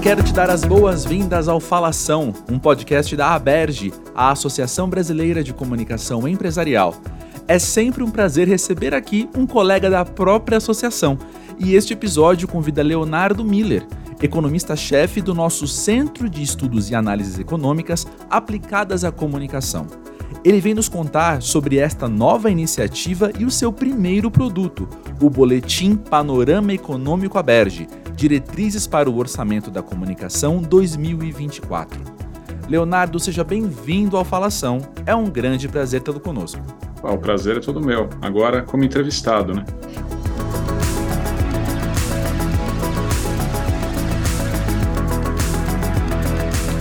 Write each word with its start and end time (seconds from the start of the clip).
quero 0.00 0.22
te 0.22 0.32
dar 0.32 0.48
as 0.48 0.64
boas-vindas 0.64 1.48
ao 1.48 1.58
Falação, 1.58 2.32
um 2.48 2.56
podcast 2.56 3.16
da 3.16 3.34
Aberge, 3.34 3.92
a 4.14 4.30
Associação 4.30 4.88
Brasileira 4.88 5.42
de 5.42 5.52
Comunicação 5.52 6.28
Empresarial. 6.28 6.94
É 7.48 7.58
sempre 7.58 8.04
um 8.04 8.10
prazer 8.10 8.46
receber 8.46 8.94
aqui 8.94 9.28
um 9.36 9.44
colega 9.44 9.90
da 9.90 10.04
própria 10.04 10.58
associação, 10.58 11.18
e 11.58 11.74
este 11.74 11.94
episódio 11.94 12.46
convida 12.46 12.80
Leonardo 12.80 13.44
Miller, 13.44 13.84
economista-chefe 14.22 15.20
do 15.20 15.34
nosso 15.34 15.66
Centro 15.66 16.30
de 16.30 16.44
Estudos 16.44 16.90
e 16.90 16.94
Análises 16.94 17.36
Econômicas 17.36 18.06
aplicadas 18.30 19.02
à 19.02 19.10
comunicação. 19.10 19.88
Ele 20.44 20.60
vem 20.60 20.74
nos 20.74 20.88
contar 20.88 21.42
sobre 21.42 21.78
esta 21.78 22.06
nova 22.06 22.48
iniciativa 22.50 23.32
e 23.36 23.44
o 23.44 23.50
seu 23.50 23.72
primeiro 23.72 24.30
produto, 24.30 24.88
o 25.20 25.28
Boletim 25.28 25.96
Panorama 25.96 26.72
Econômico 26.72 27.36
Aberge, 27.36 27.88
Diretrizes 28.18 28.84
para 28.84 29.08
o 29.08 29.16
Orçamento 29.16 29.70
da 29.70 29.80
Comunicação 29.80 30.60
2024. 30.60 32.00
Leonardo, 32.68 33.20
seja 33.20 33.44
bem-vindo 33.44 34.16
ao 34.16 34.24
Falação. 34.24 34.80
É 35.06 35.14
um 35.14 35.30
grande 35.30 35.68
prazer 35.68 36.02
tê-lo 36.02 36.18
conosco. 36.18 36.60
Ah, 37.00 37.12
o 37.12 37.18
prazer 37.18 37.58
é 37.58 37.60
todo 37.60 37.80
meu. 37.80 38.10
Agora 38.20 38.62
como 38.62 38.82
entrevistado, 38.82 39.54
né? 39.54 39.64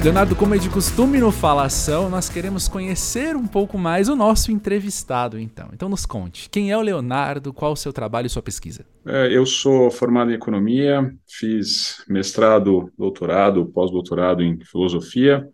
Leonardo, 0.08 0.38
como 0.38 0.56
é 0.56 0.58
de 0.58 0.70
costume 0.70 1.20
no 1.20 1.34
Falação, 1.34 2.10
nós 2.10 2.30
queremos 2.30 2.70
conhecer 2.70 3.36
um 3.36 3.46
pouco 3.46 3.78
mais 3.78 4.08
o 4.08 4.16
nosso 4.16 4.54
entrevistado, 4.54 5.38
então. 5.38 5.68
Então 5.74 5.90
nos 5.90 6.06
conte, 6.06 6.50
quem 6.50 6.72
é 6.72 6.78
o 6.78 6.82
Leonardo, 6.82 7.52
qual 7.52 7.74
o 7.74 7.76
seu 7.76 7.92
trabalho 7.92 8.26
e 8.26 8.30
sua 8.30 8.42
pesquisa? 8.42 8.86
É, 9.06 9.28
eu 9.36 9.46
sou 9.46 9.92
formado 9.92 10.32
em 10.32 10.36
Economia, 10.36 11.14
fiz 11.28 12.06
mestrado, 12.08 12.90
doutorado, 12.98 13.66
pós-doutorado 13.66 14.42
em 14.42 14.58
Filosofia. 14.64 15.46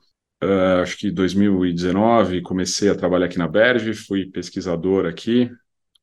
Uh, 0.44 0.84
acho 0.84 1.00
que 1.00 1.08
em 1.08 1.14
2019 1.14 2.44
comecei 2.44 2.92
a 2.92 2.96
trabalhar 2.96 3.26
aqui 3.26 3.40
na 3.40 3.48
Berge, 3.48 3.96
fui 3.96 4.28
pesquisador 4.28 5.08
aqui, 5.08 5.50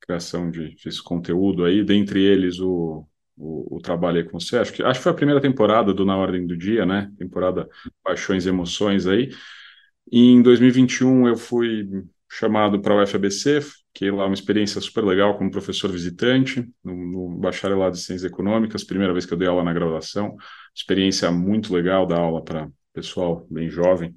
criação 0.00 0.50
de 0.50 0.74
fiz 0.76 1.00
conteúdo 1.00 1.64
aí, 1.64 1.84
dentre 1.84 2.20
eles 2.20 2.58
o 2.58 3.06
o, 3.40 3.76
o, 3.76 3.80
trabalho 3.80 4.18
aí 4.18 4.24
com 4.24 4.38
você. 4.38 4.58
Acho 4.58 4.72
que, 4.72 4.82
acho 4.82 5.00
que 5.00 5.04
foi 5.04 5.12
a 5.12 5.14
primeira 5.14 5.40
temporada 5.40 5.94
do 5.94 6.04
Na 6.04 6.16
Ordem 6.16 6.46
do 6.46 6.56
Dia, 6.56 6.84
né? 6.84 7.10
Temporada 7.18 7.68
Paixões 8.04 8.44
e 8.44 8.50
Emoções 8.50 9.06
aí. 9.06 9.30
E 10.12 10.30
em 10.30 10.42
2021 10.42 11.28
eu 11.28 11.36
fui 11.36 11.88
chamado 12.28 12.80
para 12.80 12.94
o 12.94 13.02
UFABC, 13.02 13.60
que 13.94 14.10
lá 14.10 14.26
uma 14.26 14.34
experiência 14.34 14.80
super 14.80 15.04
legal 15.04 15.36
como 15.36 15.50
professor 15.50 15.90
visitante 15.90 16.68
no, 16.84 16.94
no 16.94 17.38
bacharelado 17.38 17.96
de 17.96 18.02
Ciências 18.02 18.30
Econômicas, 18.30 18.84
primeira 18.84 19.12
vez 19.12 19.26
que 19.26 19.32
eu 19.32 19.38
dei 19.38 19.48
aula 19.48 19.64
na 19.64 19.72
graduação, 19.72 20.36
experiência 20.74 21.30
muito 21.32 21.72
legal 21.74 22.06
dar 22.06 22.20
aula 22.20 22.44
para 22.44 22.68
pessoal 22.92 23.46
bem 23.50 23.68
jovem, 23.68 24.14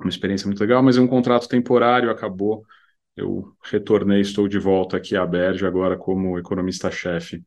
uma 0.00 0.08
experiência 0.08 0.46
muito 0.46 0.60
legal, 0.60 0.82
mas 0.82 0.96
é 0.96 1.00
um 1.00 1.06
contrato 1.06 1.48
temporário, 1.48 2.10
acabou, 2.10 2.64
eu 3.16 3.54
retornei, 3.62 4.20
estou 4.20 4.48
de 4.48 4.58
volta 4.58 4.96
aqui 4.96 5.16
à 5.16 5.24
Berge 5.26 5.66
agora 5.66 5.96
como 5.96 6.38
economista-chefe 6.38 7.44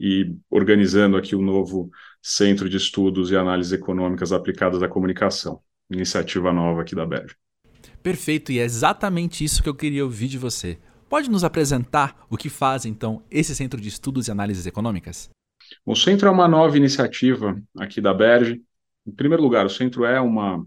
e 0.00 0.34
organizando 0.50 1.18
aqui 1.18 1.36
o 1.36 1.42
novo 1.42 1.90
Centro 2.22 2.70
de 2.70 2.78
Estudos 2.78 3.30
e 3.30 3.36
Análises 3.36 3.72
Econômicas 3.72 4.32
Aplicadas 4.32 4.82
à 4.82 4.88
Comunicação, 4.88 5.60
iniciativa 5.90 6.52
nova 6.52 6.80
aqui 6.80 6.94
da 6.94 7.04
Berge. 7.04 7.36
Perfeito, 8.02 8.50
e 8.50 8.58
é 8.58 8.64
exatamente 8.64 9.44
isso 9.44 9.62
que 9.62 9.68
eu 9.68 9.74
queria 9.74 10.02
ouvir 10.02 10.28
de 10.28 10.38
você. 10.38 10.78
Pode 11.06 11.30
nos 11.30 11.44
apresentar 11.44 12.24
o 12.30 12.36
que 12.36 12.48
faz, 12.48 12.86
então, 12.86 13.22
esse 13.30 13.54
Centro 13.54 13.78
de 13.78 13.88
Estudos 13.88 14.28
e 14.28 14.30
Análises 14.30 14.64
Econômicas? 14.64 15.28
O 15.84 15.94
Centro 15.94 16.28
é 16.28 16.30
uma 16.30 16.48
nova 16.48 16.76
iniciativa 16.78 17.60
aqui 17.76 18.00
da 18.00 18.14
Berge. 18.14 18.62
Em 19.06 19.12
primeiro 19.12 19.42
lugar, 19.42 19.66
o 19.66 19.70
Centro 19.70 20.04
é 20.04 20.18
uma, 20.20 20.64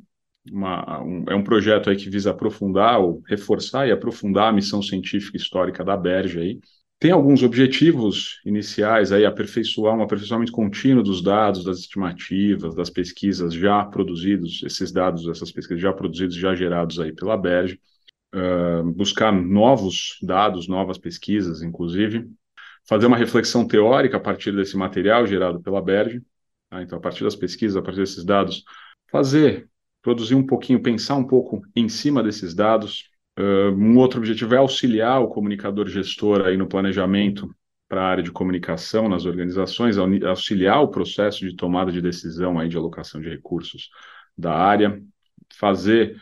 uma 0.51 1.01
um, 1.01 1.25
é 1.27 1.35
um 1.35 1.43
projeto 1.43 1.89
aí 1.89 1.95
que 1.95 2.09
visa 2.09 2.31
aprofundar 2.31 2.99
ou 2.99 3.23
reforçar 3.27 3.87
e 3.87 3.91
aprofundar 3.91 4.49
a 4.49 4.53
missão 4.53 4.81
científica 4.81 5.37
histórica 5.37 5.83
da 5.83 5.97
Berge 5.97 6.39
aí, 6.39 6.59
tem 7.03 7.11
alguns 7.11 7.43
objetivos 7.43 8.39
iniciais 8.45 9.11
aí, 9.11 9.25
aperfeiçoar 9.25 9.93
um 9.93 10.01
aperfeiçoamento 10.01 10.53
contínuo 10.53 11.03
dos 11.03 11.21
dados, 11.21 11.65
das 11.65 11.79
estimativas, 11.79 12.73
das 12.73 12.89
pesquisas 12.89 13.53
já 13.53 13.83
produzidos, 13.83 14.63
esses 14.63 14.89
dados, 14.89 15.27
essas 15.27 15.51
pesquisas 15.51 15.81
já 15.81 15.91
produzidos, 15.91 16.33
já 16.33 16.55
gerados 16.55 17.01
aí 17.01 17.11
pela 17.11 17.35
Berge, 17.35 17.77
uh, 18.33 18.89
buscar 18.93 19.33
novos 19.33 20.17
dados, 20.21 20.69
novas 20.69 20.97
pesquisas, 20.97 21.61
inclusive, 21.61 22.25
fazer 22.87 23.07
uma 23.07 23.17
reflexão 23.17 23.67
teórica 23.67 24.15
a 24.15 24.21
partir 24.21 24.55
desse 24.55 24.77
material 24.77 25.27
gerado 25.27 25.61
pela 25.61 25.81
Berge, 25.81 26.21
tá? 26.69 26.81
então 26.81 26.97
a 26.99 27.01
partir 27.01 27.25
das 27.25 27.35
pesquisas, 27.35 27.75
a 27.75 27.81
partir 27.81 27.99
desses 27.99 28.23
dados, 28.23 28.63
fazer, 29.11 29.67
produzir 30.01 30.35
um 30.35 30.45
pouquinho, 30.45 30.81
pensar 30.81 31.15
um 31.15 31.27
pouco 31.27 31.63
em 31.75 31.89
cima 31.89 32.23
desses 32.23 32.55
dados, 32.55 33.09
um 33.37 33.97
outro 33.97 34.19
objetivo 34.19 34.53
é 34.53 34.57
auxiliar 34.57 35.21
o 35.21 35.27
comunicador 35.27 35.87
gestor 35.87 36.45
aí 36.45 36.55
no 36.55 36.67
planejamento 36.67 37.49
para 37.87 38.01
a 38.01 38.07
área 38.07 38.23
de 38.23 38.31
comunicação 38.31 39.07
nas 39.07 39.25
organizações, 39.25 39.97
auxiliar 39.97 40.81
o 40.81 40.87
processo 40.87 41.47
de 41.47 41.55
tomada 41.55 41.91
de 41.91 42.01
decisão 42.01 42.59
aí 42.59 42.67
de 42.67 42.77
alocação 42.77 43.21
de 43.21 43.29
recursos 43.29 43.89
da 44.37 44.53
área, 44.53 45.01
fazer 45.53 46.15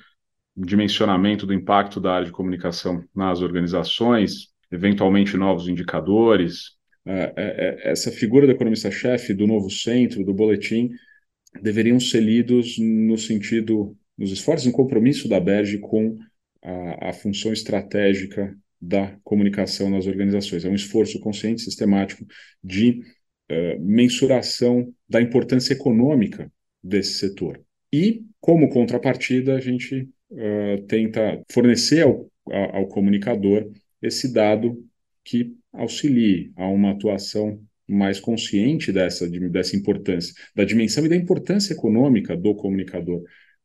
dimensionamento 0.55 1.45
do 1.45 1.53
impacto 1.53 1.99
da 1.99 2.13
área 2.13 2.25
de 2.25 2.31
comunicação 2.31 3.03
nas 3.15 3.41
organizações, 3.41 4.49
eventualmente 4.69 5.37
novos 5.37 5.67
indicadores. 5.67 6.71
Uh, 7.05 7.33
é, 7.35 7.91
essa 7.91 8.11
figura 8.11 8.45
do 8.45 8.51
economista-chefe, 8.51 9.33
do 9.33 9.47
novo 9.47 9.69
centro, 9.69 10.25
do 10.25 10.33
boletim, 10.33 10.89
deveriam 11.61 11.99
ser 11.99 12.21
lidos 12.21 12.77
no 12.77 13.17
sentido, 13.17 13.95
nos 14.17 14.31
esforços 14.31 14.67
em 14.67 14.71
compromisso 14.71 15.27
da 15.27 15.39
Berge 15.39 15.79
com 15.79 16.17
a, 16.63 17.09
a 17.09 17.13
função 17.13 17.51
estratégica 17.51 18.55
da 18.81 19.15
comunicação 19.23 19.89
nas 19.89 20.07
organizações. 20.07 20.65
É 20.65 20.69
um 20.69 20.75
esforço 20.75 21.19
consciente, 21.19 21.61
sistemático 21.61 22.25
de 22.63 23.01
uh, 23.51 23.79
mensuração 23.79 24.91
da 25.07 25.21
importância 25.21 25.73
econômica 25.73 26.51
desse 26.83 27.13
setor. 27.13 27.61
E, 27.93 28.23
como 28.39 28.69
contrapartida, 28.69 29.55
a 29.55 29.59
gente 29.59 30.09
uh, 30.31 30.81
tenta 30.87 31.43
fornecer 31.51 32.01
ao, 32.01 32.29
ao 32.45 32.87
comunicador 32.87 33.69
esse 34.01 34.33
dado 34.33 34.83
que 35.23 35.55
auxilie 35.71 36.51
a 36.55 36.67
uma 36.67 36.91
atuação 36.91 37.61
mais 37.87 38.19
consciente 38.19 38.91
dessa, 38.91 39.29
dessa 39.29 39.75
importância, 39.75 40.33
da 40.55 40.63
dimensão 40.63 41.05
e 41.05 41.09
da 41.09 41.15
importância 41.15 41.73
econômica 41.73 42.35
do 42.35 42.55
comunicador 42.55 43.21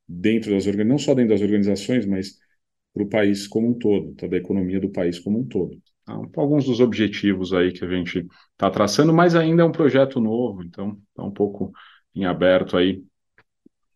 dentro 0.07 0.51
das 0.51 0.67
não 0.67 0.99
só 0.99 1.15
dentro 1.15 1.31
das 1.31 1.41
organizações, 1.41 2.05
mas 2.05 2.37
para 2.97 3.05
o 3.05 3.09
país 3.09 3.47
como 3.47 3.69
um 3.69 3.75
todo, 3.75 4.15
tá? 4.15 4.27
da 4.27 4.39
economia 4.39 4.81
do 4.81 4.89
país 4.89 5.19
como 5.19 5.41
um 5.41 5.45
todo. 5.45 5.79
Então, 6.03 6.31
alguns 6.37 6.65
dos 6.65 6.81
objetivos 6.81 7.53
aí 7.53 7.71
que 7.71 7.85
a 7.85 7.89
gente 7.91 8.27
está 8.53 8.71
traçando, 8.71 9.13
mas 9.13 9.35
ainda 9.35 9.63
é 9.63 9.67
um 9.67 9.73
projeto 9.73 10.19
novo, 10.19 10.63
então 10.63 10.99
está 11.11 11.23
um 11.23 11.31
pouco 11.31 11.73
em 12.15 12.25
aberto 12.25 12.77
aí 12.77 13.03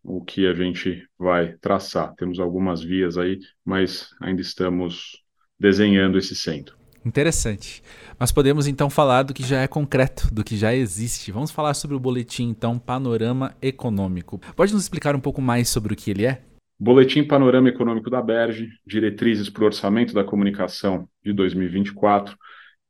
o 0.03 0.23
que 0.23 0.47
a 0.47 0.53
gente 0.53 1.03
vai 1.19 1.55
traçar. 1.59 2.15
Temos 2.15 2.39
algumas 2.39 2.83
vias 2.83 3.17
aí, 3.17 3.39
mas 3.65 4.09
ainda 4.21 4.43
estamos 4.43 5.23
desenhando 5.59 6.19
esse 6.19 6.35
centro. 6.35 6.77
Interessante. 7.03 7.83
Mas 8.19 8.31
podemos 8.31 8.67
então 8.67 8.91
falar 8.91 9.23
do 9.23 9.33
que 9.33 9.43
já 9.43 9.63
é 9.63 9.67
concreto, 9.67 10.29
do 10.35 10.45
que 10.45 10.57
já 10.59 10.75
existe. 10.75 11.33
Vamos 11.33 11.51
falar 11.51 11.73
sobre 11.73 11.97
o 11.97 12.01
boletim, 12.01 12.51
então, 12.51 12.79
Panorama 12.79 13.57
Econômico. 13.63 14.39
Pode 14.55 14.75
nos 14.75 14.83
explicar 14.83 15.17
um 15.17 15.21
pouco 15.21 15.41
mais 15.41 15.71
sobre 15.71 15.95
o 15.95 15.97
que 15.97 16.11
ele 16.11 16.27
é? 16.27 16.43
Boletim 16.83 17.23
Panorama 17.23 17.69
Econômico 17.69 18.09
da 18.09 18.23
Berge, 18.23 18.71
Diretrizes 18.87 19.51
para 19.51 19.65
o 19.65 19.67
Orçamento 19.67 20.15
da 20.15 20.25
Comunicação 20.25 21.07
de 21.23 21.31
2024, 21.31 22.35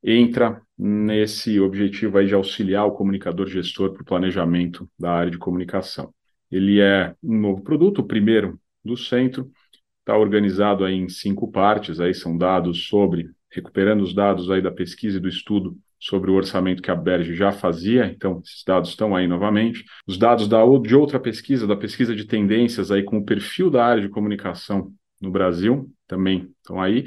entra 0.01 0.63
nesse 0.79 1.59
objetivo 1.59 2.17
aí 2.17 2.29
de 2.29 2.33
auxiliar 2.33 2.87
o 2.87 2.93
comunicador 2.93 3.49
gestor 3.49 3.93
para 3.93 4.03
o 4.03 4.05
planejamento 4.05 4.89
da 4.97 5.11
área 5.11 5.31
de 5.33 5.39
comunicação. 5.39 6.15
Ele 6.53 6.81
é 6.81 7.17
um 7.21 7.37
novo 7.37 7.63
produto, 7.63 7.99
o 7.99 8.07
primeiro 8.07 8.61
do 8.85 8.97
centro, 8.97 9.51
está 9.99 10.17
organizado 10.17 10.85
aí 10.85 10.95
em 10.95 11.09
cinco 11.09 11.51
partes, 11.51 11.99
aí 11.99 12.15
são 12.15 12.39
dados 12.39 12.87
sobre, 12.87 13.29
recuperando 13.51 14.03
os 14.03 14.15
dados 14.15 14.49
aí 14.53 14.63
da 14.63 14.71
pesquisa 14.71 15.19
e 15.19 15.21
do 15.21 15.29
estudo 15.29 15.77
sobre 16.01 16.31
o 16.31 16.35
orçamento 16.35 16.81
que 16.83 16.91
a 16.91 16.97
Berge 16.97 17.35
já 17.35 17.53
fazia, 17.53 18.07
então 18.07 18.41
esses 18.43 18.65
dados 18.65 18.89
estão 18.89 19.15
aí 19.15 19.29
novamente. 19.29 19.85
Os 20.07 20.17
dados 20.17 20.49
da, 20.49 20.61
de 20.83 20.97
outra 20.97 21.21
pesquisa, 21.21 21.67
da 21.67 21.77
pesquisa 21.77 22.17
de 22.17 22.25
tendências 22.25 22.91
aí 22.91 23.03
com 23.03 23.19
o 23.19 23.25
perfil 23.25 23.71
da 23.71 23.85
área 23.85 24.03
de 24.03 24.09
comunicação 24.09 24.93
no 25.21 25.31
Brasil, 25.31 25.91
também 26.09 26.51
estão 26.57 26.81
aí. 26.81 27.07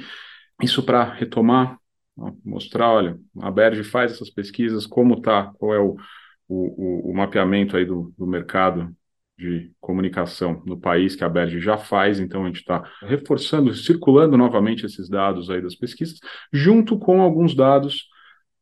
Isso 0.61 0.83
para 0.83 1.03
retomar, 1.03 1.79
mostrar, 2.45 2.91
olha, 2.91 3.19
a 3.41 3.49
Berge 3.49 3.83
faz 3.83 4.11
essas 4.11 4.29
pesquisas, 4.29 4.85
como 4.85 5.15
está, 5.15 5.51
qual 5.57 5.73
é 5.73 5.79
o, 5.79 5.97
o, 6.47 7.09
o, 7.09 7.13
mapeamento 7.15 7.75
aí 7.75 7.85
do, 7.85 8.13
do 8.15 8.27
mercado 8.27 8.95
de 9.35 9.71
comunicação 9.81 10.61
no 10.67 10.79
país 10.79 11.15
que 11.15 11.23
a 11.23 11.29
Berge 11.29 11.59
já 11.59 11.75
faz, 11.75 12.19
então 12.19 12.43
a 12.43 12.47
gente 12.47 12.59
está 12.59 12.87
reforçando, 13.01 13.73
circulando 13.73 14.37
novamente 14.37 14.85
esses 14.85 15.09
dados 15.09 15.49
aí 15.49 15.63
das 15.63 15.73
pesquisas, 15.73 16.19
junto 16.51 16.99
com 16.99 17.19
alguns 17.19 17.55
dados 17.55 18.12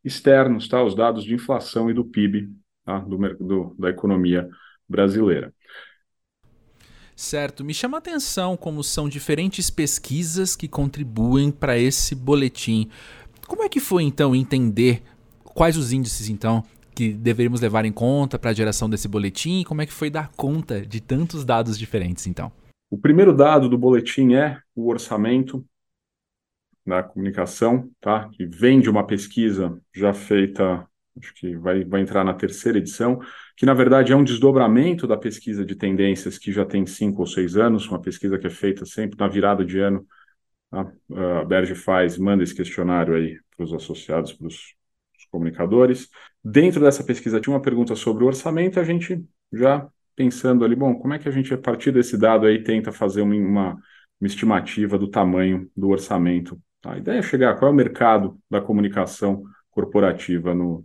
externos, 0.03 0.68
tá? 0.68 0.83
Os 0.83 0.95
dados 0.95 1.24
de 1.24 1.33
inflação 1.33 1.89
e 1.89 1.94
do 1.94 2.06
PIB 2.06 2.50
tá? 2.86 3.00
do, 3.00 3.18
do, 3.18 3.75
da 3.77 3.89
economia 3.89 4.50
brasileira. 4.88 5.53
Certo, 7.15 7.63
me 7.63 7.74
chama 7.74 7.98
a 7.98 8.00
atenção 8.00 8.57
como 8.57 8.83
são 8.83 9.07
diferentes 9.07 9.69
pesquisas 9.69 10.56
que 10.56 10.68
contribuem 10.68 11.51
para 11.51 11.77
esse 11.77 12.15
boletim. 12.15 12.89
Como 13.48 13.63
é 13.63 13.69
que 13.69 13.80
foi 13.80 14.03
então 14.03 14.36
entender 14.36 15.03
quais 15.44 15.77
os 15.77 15.92
índices 15.92 16.30
então 16.30 16.63
que 16.95 17.13
deveríamos 17.13 17.62
levar 17.62 17.86
em 17.86 17.92
conta 17.92 18.39
para 18.39 18.50
a 18.50 18.53
geração 18.53 18.89
desse 18.89 19.07
boletim? 19.07 19.63
Como 19.63 19.81
é 19.81 19.86
que 19.86 19.94
foi 19.94 20.09
dar 20.09 20.31
conta 20.36 20.81
de 20.81 21.00
tantos 21.00 21.45
dados 21.45 21.77
diferentes 21.77 22.25
então? 22.25 22.51
O 22.89 22.98
primeiro 22.98 23.33
dado 23.33 23.69
do 23.69 23.77
boletim 23.77 24.33
é 24.33 24.59
o 24.75 24.89
orçamento 24.89 25.63
da 26.86 27.04
comunicação, 27.04 27.89
tá? 28.00 28.30
Que 28.30 28.45
vem 28.45 28.80
de 28.80 28.89
uma 28.89 29.06
pesquisa 29.06 29.80
já 29.94 30.13
feita, 30.13 30.88
acho 31.18 31.33
que 31.36 31.56
vai, 31.57 31.83
vai 31.86 32.01
entrar 32.01 32.24
na 32.24 32.33
terceira 32.33 32.78
edição, 32.78 33.19
que 33.56 33.66
na 33.66 33.74
verdade 33.74 34.12
é 34.12 34.16
um 34.16 34.24
desdobramento 34.24 35.07
da 35.07 35.18
pesquisa 35.18 35.63
de 35.66 35.75
tendências 35.75 36.38
que 36.38 36.51
já 36.51 36.66
tem 36.66 36.86
cinco 36.86 37.22
ou 37.22 37.28
seis 37.28 37.56
anos, 37.57 37.88
uma 37.88 38.01
pesquisa 38.01 38.38
que 38.38 38.48
é 38.48 38.50
feita 38.50 38.86
sempre 38.86 39.18
na 39.19 39.28
virada 39.28 39.63
de 39.66 39.80
ano. 39.80 40.06
Tá? 40.69 40.92
A 41.42 41.45
Berge 41.45 41.75
faz, 41.75 42.18
manda 42.18 42.44
esse 42.44 42.56
questionário 42.56 43.16
aí 43.16 43.38
para 43.56 43.66
os 43.66 43.74
associados, 43.74 44.34
para 44.34 44.48
os 44.48 44.75
comunicadores. 45.31 46.10
Dentro 46.44 46.81
dessa 46.81 47.04
pesquisa 47.04 47.39
tinha 47.39 47.54
uma 47.54 47.62
pergunta 47.62 47.95
sobre 47.95 48.24
o 48.24 48.27
orçamento, 48.27 48.80
a 48.80 48.84
gente 48.84 49.24
já 49.51 49.88
pensando 50.16 50.66
ali, 50.66 50.75
bom, 50.75 50.95
como 50.95 51.13
é 51.13 51.19
que 51.19 51.27
a 51.27 51.31
gente, 51.31 51.54
a 51.54 51.57
partir 51.57 51.92
desse 51.92 52.18
dado 52.18 52.45
aí, 52.45 52.63
tenta 52.63 52.92
fazer 52.92 53.22
uma, 53.22 53.72
uma 53.72 54.27
estimativa 54.27 54.98
do 54.98 55.10
tamanho 55.10 55.69
do 55.75 55.89
orçamento 55.89 56.62
a 56.83 56.98
ideia 56.98 57.19
é 57.19 57.22
chegar 57.22 57.56
qual 57.57 57.69
é 57.69 57.74
o 57.74 57.75
mercado 57.75 58.38
da 58.50 58.60
comunicação 58.60 59.44
corporativa, 59.69 60.54
no, 60.54 60.83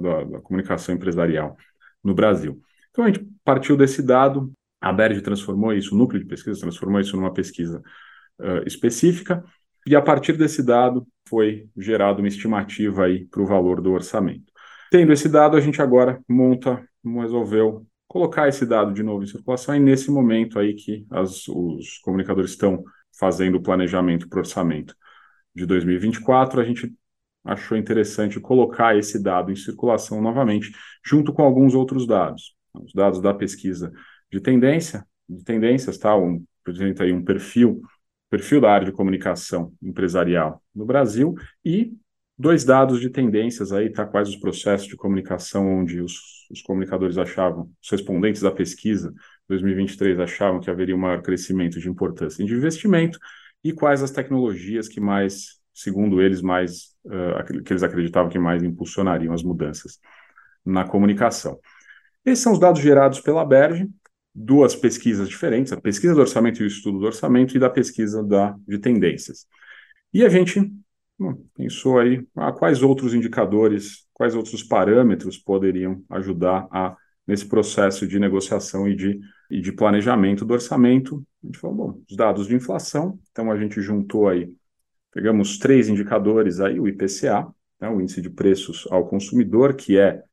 da, 0.00 0.24
da 0.24 0.40
comunicação 0.40 0.94
empresarial 0.94 1.56
no 2.02 2.14
Brasil. 2.14 2.60
Então 2.90 3.04
a 3.04 3.08
gente 3.08 3.26
partiu 3.44 3.76
desse 3.76 4.02
dado, 4.02 4.52
a 4.80 4.92
BERJ 4.92 5.22
transformou 5.22 5.72
isso, 5.72 5.94
o 5.94 5.98
núcleo 5.98 6.20
de 6.20 6.26
pesquisa 6.26 6.60
transformou 6.60 7.00
isso 7.00 7.16
numa 7.16 7.32
pesquisa 7.32 7.82
uh, 8.38 8.66
específica, 8.66 9.44
e 9.86 9.96
a 9.96 10.02
partir 10.02 10.34
desse 10.34 10.62
dado 10.62 11.06
foi 11.28 11.68
gerada 11.76 12.20
uma 12.20 12.28
estimativa 12.28 13.04
para 13.30 13.42
o 13.42 13.46
valor 13.46 13.80
do 13.80 13.92
orçamento. 13.92 14.52
Tendo 14.90 15.12
esse 15.12 15.28
dado, 15.28 15.56
a 15.56 15.60
gente 15.60 15.80
agora 15.80 16.20
monta, 16.28 16.84
resolveu 17.04 17.86
colocar 18.06 18.48
esse 18.48 18.66
dado 18.66 18.92
de 18.92 19.02
novo 19.02 19.22
em 19.22 19.26
circulação, 19.26 19.74
e 19.74 19.80
nesse 19.80 20.10
momento 20.10 20.58
aí 20.58 20.74
que 20.74 21.06
as, 21.10 21.46
os 21.48 21.98
comunicadores 21.98 22.50
estão 22.50 22.82
fazendo 23.18 23.56
o 23.56 23.62
planejamento 23.62 24.28
para 24.28 24.40
orçamento 24.40 24.94
de 25.54 25.66
2024, 25.66 26.60
a 26.60 26.64
gente 26.64 26.92
achou 27.44 27.76
interessante 27.76 28.38
colocar 28.40 28.96
esse 28.96 29.22
dado 29.22 29.50
em 29.50 29.56
circulação 29.56 30.20
novamente, 30.20 30.72
junto 31.04 31.32
com 31.32 31.42
alguns 31.42 31.74
outros 31.74 32.06
dados. 32.06 32.54
Os 32.74 32.92
dados 32.92 33.20
da 33.20 33.34
pesquisa 33.34 33.92
de 34.30 34.40
tendência, 34.40 35.04
de 35.28 35.42
tendências, 35.44 35.98
tá? 35.98 36.16
Um, 36.16 36.44
apresenta 36.62 37.04
aí 37.04 37.12
um 37.12 37.24
perfil, 37.24 37.80
perfil 38.28 38.60
da 38.60 38.70
área 38.70 38.86
de 38.86 38.92
comunicação 38.92 39.72
empresarial 39.82 40.62
no 40.74 40.84
Brasil 40.84 41.34
e 41.64 41.92
dois 42.38 42.64
dados 42.64 43.00
de 43.00 43.10
tendências 43.10 43.72
aí, 43.72 43.90
tá? 43.90 44.06
Quais 44.06 44.28
os 44.28 44.36
processos 44.36 44.86
de 44.86 44.96
comunicação 44.96 45.80
onde 45.80 46.00
os, 46.00 46.46
os 46.50 46.62
comunicadores 46.62 47.18
achavam, 47.18 47.70
os 47.82 47.90
respondentes 47.90 48.42
da 48.42 48.50
pesquisa 48.50 49.12
2023 49.48 50.18
achavam 50.20 50.60
que 50.60 50.70
haveria 50.70 50.94
um 50.94 50.98
maior 50.98 51.22
crescimento 51.22 51.80
de 51.80 51.88
importância 51.88 52.44
de 52.44 52.54
investimento 52.54 53.18
e 53.62 53.72
quais 53.72 54.02
as 54.02 54.10
tecnologias 54.10 54.88
que 54.88 55.00
mais, 55.00 55.60
segundo 55.74 56.20
eles, 56.20 56.40
mais 56.40 56.94
uh, 57.04 57.62
que 57.62 57.72
eles 57.72 57.82
acreditavam 57.82 58.30
que 58.30 58.38
mais 58.38 58.62
impulsionariam 58.62 59.32
as 59.32 59.42
mudanças 59.42 59.98
na 60.64 60.84
comunicação. 60.84 61.58
Esses 62.24 62.42
são 62.42 62.52
os 62.52 62.58
dados 62.58 62.80
gerados 62.80 63.20
pela 63.20 63.44
Berge, 63.44 63.88
duas 64.34 64.76
pesquisas 64.76 65.28
diferentes, 65.28 65.72
a 65.72 65.80
pesquisa 65.80 66.14
do 66.14 66.20
orçamento 66.20 66.60
e 66.60 66.64
o 66.64 66.66
estudo 66.66 66.98
do 66.98 67.06
orçamento, 67.06 67.56
e 67.56 67.60
da 67.60 67.70
pesquisa 67.70 68.22
da, 68.22 68.56
de 68.66 68.78
tendências. 68.78 69.46
E 70.12 70.24
a 70.24 70.28
gente 70.28 70.70
bom, 71.18 71.34
pensou 71.54 71.98
aí 71.98 72.26
ah, 72.36 72.52
quais 72.52 72.82
outros 72.82 73.14
indicadores, 73.14 74.06
quais 74.14 74.34
outros 74.34 74.62
parâmetros 74.62 75.36
poderiam 75.38 76.02
ajudar 76.10 76.66
a 76.70 76.96
nesse 77.30 77.46
processo 77.46 78.08
de 78.08 78.18
negociação 78.18 78.88
e 78.88 78.96
de, 78.96 79.20
e 79.48 79.60
de 79.60 79.70
planejamento 79.70 80.44
do 80.44 80.52
orçamento. 80.52 81.24
A 81.42 81.46
gente 81.46 81.58
falou, 81.58 81.76
bom, 81.76 82.02
os 82.10 82.16
dados 82.16 82.48
de 82.48 82.56
inflação, 82.56 83.18
então 83.30 83.52
a 83.52 83.56
gente 83.56 83.80
juntou 83.80 84.28
aí, 84.28 84.52
pegamos 85.12 85.56
três 85.56 85.88
indicadores 85.88 86.58
aí, 86.58 86.80
o 86.80 86.88
IPCA, 86.88 87.46
né, 87.80 87.88
o 87.88 88.00
Índice 88.00 88.20
de 88.20 88.28
Preços 88.28 88.86
ao 88.90 89.06
Consumidor, 89.06 89.74
que 89.74 89.96
é 89.96 90.24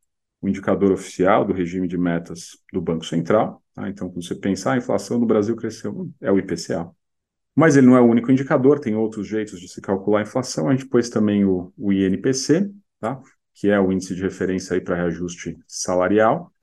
o 0.41 0.49
indicador 0.49 0.91
oficial 0.91 1.45
do 1.45 1.53
regime 1.53 1.87
de 1.87 1.97
metas 1.97 2.57
do 2.73 2.81
Banco 2.81 3.05
Central. 3.05 3.63
Tá? 3.75 3.87
Então, 3.89 4.09
quando 4.09 4.25
você 4.25 4.33
pensar, 4.33 4.71
ah, 4.71 4.73
a 4.73 4.77
inflação 4.77 5.19
no 5.19 5.25
Brasil 5.27 5.55
cresceu, 5.55 6.09
é 6.19 6.31
o 6.31 6.39
IPCA. 6.39 6.89
Mas 7.55 7.77
ele 7.77 7.85
não 7.85 7.95
é 7.95 8.01
o 8.01 8.05
único 8.05 8.31
indicador, 8.31 8.79
tem 8.79 8.95
outros 8.95 9.27
jeitos 9.27 9.59
de 9.59 9.67
se 9.67 9.81
calcular 9.81 10.19
a 10.19 10.23
inflação. 10.23 10.67
A 10.67 10.71
gente 10.71 10.87
pôs 10.87 11.09
também 11.09 11.45
o, 11.45 11.71
o 11.77 11.93
INPC, 11.93 12.71
tá? 12.99 13.19
que 13.53 13.69
é 13.69 13.79
o 13.79 13.91
índice 13.91 14.15
de 14.15 14.21
referência 14.21 14.79
para 14.81 14.95
reajuste 14.95 15.57
salarial, 15.67 16.53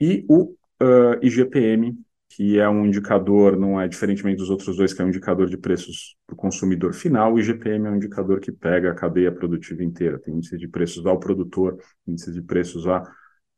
e 0.00 0.24
o 0.28 0.54
uh, 0.82 1.18
IGPM, 1.22 1.96
que 2.28 2.58
é 2.58 2.68
um 2.68 2.86
indicador, 2.86 3.56
não 3.56 3.80
é 3.80 3.88
diferentemente 3.88 4.38
dos 4.38 4.50
outros 4.50 4.76
dois, 4.76 4.92
que 4.92 5.00
é 5.00 5.04
um 5.04 5.08
indicador 5.08 5.48
de 5.48 5.56
preços 5.56 6.16
para 6.26 6.34
o 6.34 6.36
consumidor 6.36 6.92
final, 6.92 7.34
o 7.34 7.38
IGPM 7.38 7.86
é 7.86 7.90
um 7.90 7.96
indicador 7.96 8.38
que 8.40 8.52
pega 8.52 8.90
a 8.90 8.94
cadeia 8.94 9.32
produtiva 9.32 9.82
inteira, 9.82 10.18
tem 10.18 10.34
índice 10.34 10.56
de 10.56 10.68
preços 10.68 11.06
ao 11.06 11.18
produtor, 11.18 11.78
índice 12.06 12.32
de 12.32 12.42
preços 12.42 12.86
à 12.86 13.02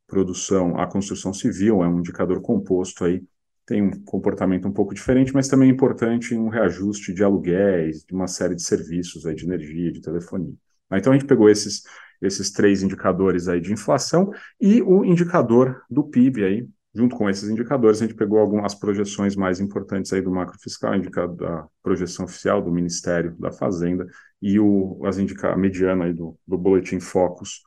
produção, 0.07 0.77
à 0.79 0.87
construção 0.87 1.33
civil, 1.33 1.83
é 1.83 1.87
um 1.87 1.99
indicador 1.99 2.41
composto 2.41 3.05
aí, 3.05 3.23
tem 3.65 3.81
um 3.81 3.91
comportamento 4.03 4.67
um 4.67 4.71
pouco 4.71 4.93
diferente, 4.93 5.33
mas 5.33 5.47
também 5.47 5.69
é 5.69 5.71
importante 5.71 6.35
um 6.35 6.49
reajuste 6.49 7.13
de 7.13 7.23
aluguéis, 7.23 8.03
de 8.03 8.13
uma 8.13 8.27
série 8.27 8.55
de 8.55 8.63
serviços 8.63 9.25
aí, 9.25 9.35
de 9.35 9.45
energia, 9.45 9.91
de 9.91 10.01
telefonia. 10.01 10.53
Então 10.93 11.13
a 11.13 11.15
gente 11.15 11.27
pegou 11.27 11.49
esses 11.49 11.83
esses 12.21 12.51
três 12.51 12.83
indicadores 12.83 13.47
aí 13.47 13.59
de 13.59 13.73
inflação 13.73 14.31
e 14.59 14.81
o 14.81 15.03
indicador 15.03 15.81
do 15.89 16.03
PIB 16.03 16.43
aí, 16.43 16.67
junto 16.93 17.15
com 17.15 17.29
esses 17.29 17.49
indicadores, 17.49 18.01
a 18.01 18.05
gente 18.05 18.15
pegou 18.15 18.39
algumas 18.39 18.75
projeções 18.75 19.35
mais 19.35 19.59
importantes 19.59 20.11
aí 20.13 20.21
do 20.21 20.31
macro 20.31 20.59
fiscal, 20.59 20.93
a 20.93 21.67
projeção 21.81 22.25
oficial 22.25 22.61
do 22.61 22.71
Ministério 22.71 23.35
da 23.39 23.51
Fazenda 23.51 24.05
e 24.41 24.59
o, 24.59 25.01
as 25.05 25.17
indica, 25.17 25.51
a 25.51 25.57
mediana 25.57 26.05
aí 26.05 26.13
do, 26.13 26.37
do 26.45 26.57
Boletim 26.57 26.99
Focus, 26.99 27.61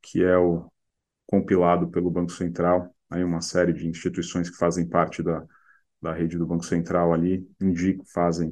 que 0.00 0.22
é 0.22 0.36
o 0.38 0.70
compilado 1.26 1.88
pelo 1.88 2.10
Banco 2.10 2.32
Central, 2.32 2.94
aí 3.10 3.22
uma 3.24 3.40
série 3.40 3.72
de 3.72 3.86
instituições 3.86 4.48
que 4.48 4.56
fazem 4.56 4.86
parte 4.88 5.22
da, 5.22 5.44
da 6.00 6.12
rede 6.12 6.38
do 6.38 6.46
Banco 6.46 6.64
Central 6.64 7.12
ali, 7.12 7.46
indicam, 7.60 8.04
fazem, 8.06 8.50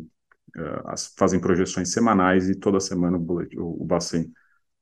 uh, 0.56 0.88
as, 0.88 1.14
fazem 1.16 1.40
projeções 1.40 1.92
semanais 1.92 2.48
e 2.48 2.54
toda 2.54 2.80
semana 2.80 3.16
o, 3.16 3.20
boletim, 3.20 3.58
o, 3.58 3.82
o 3.82 3.84
Bacen 3.84 4.30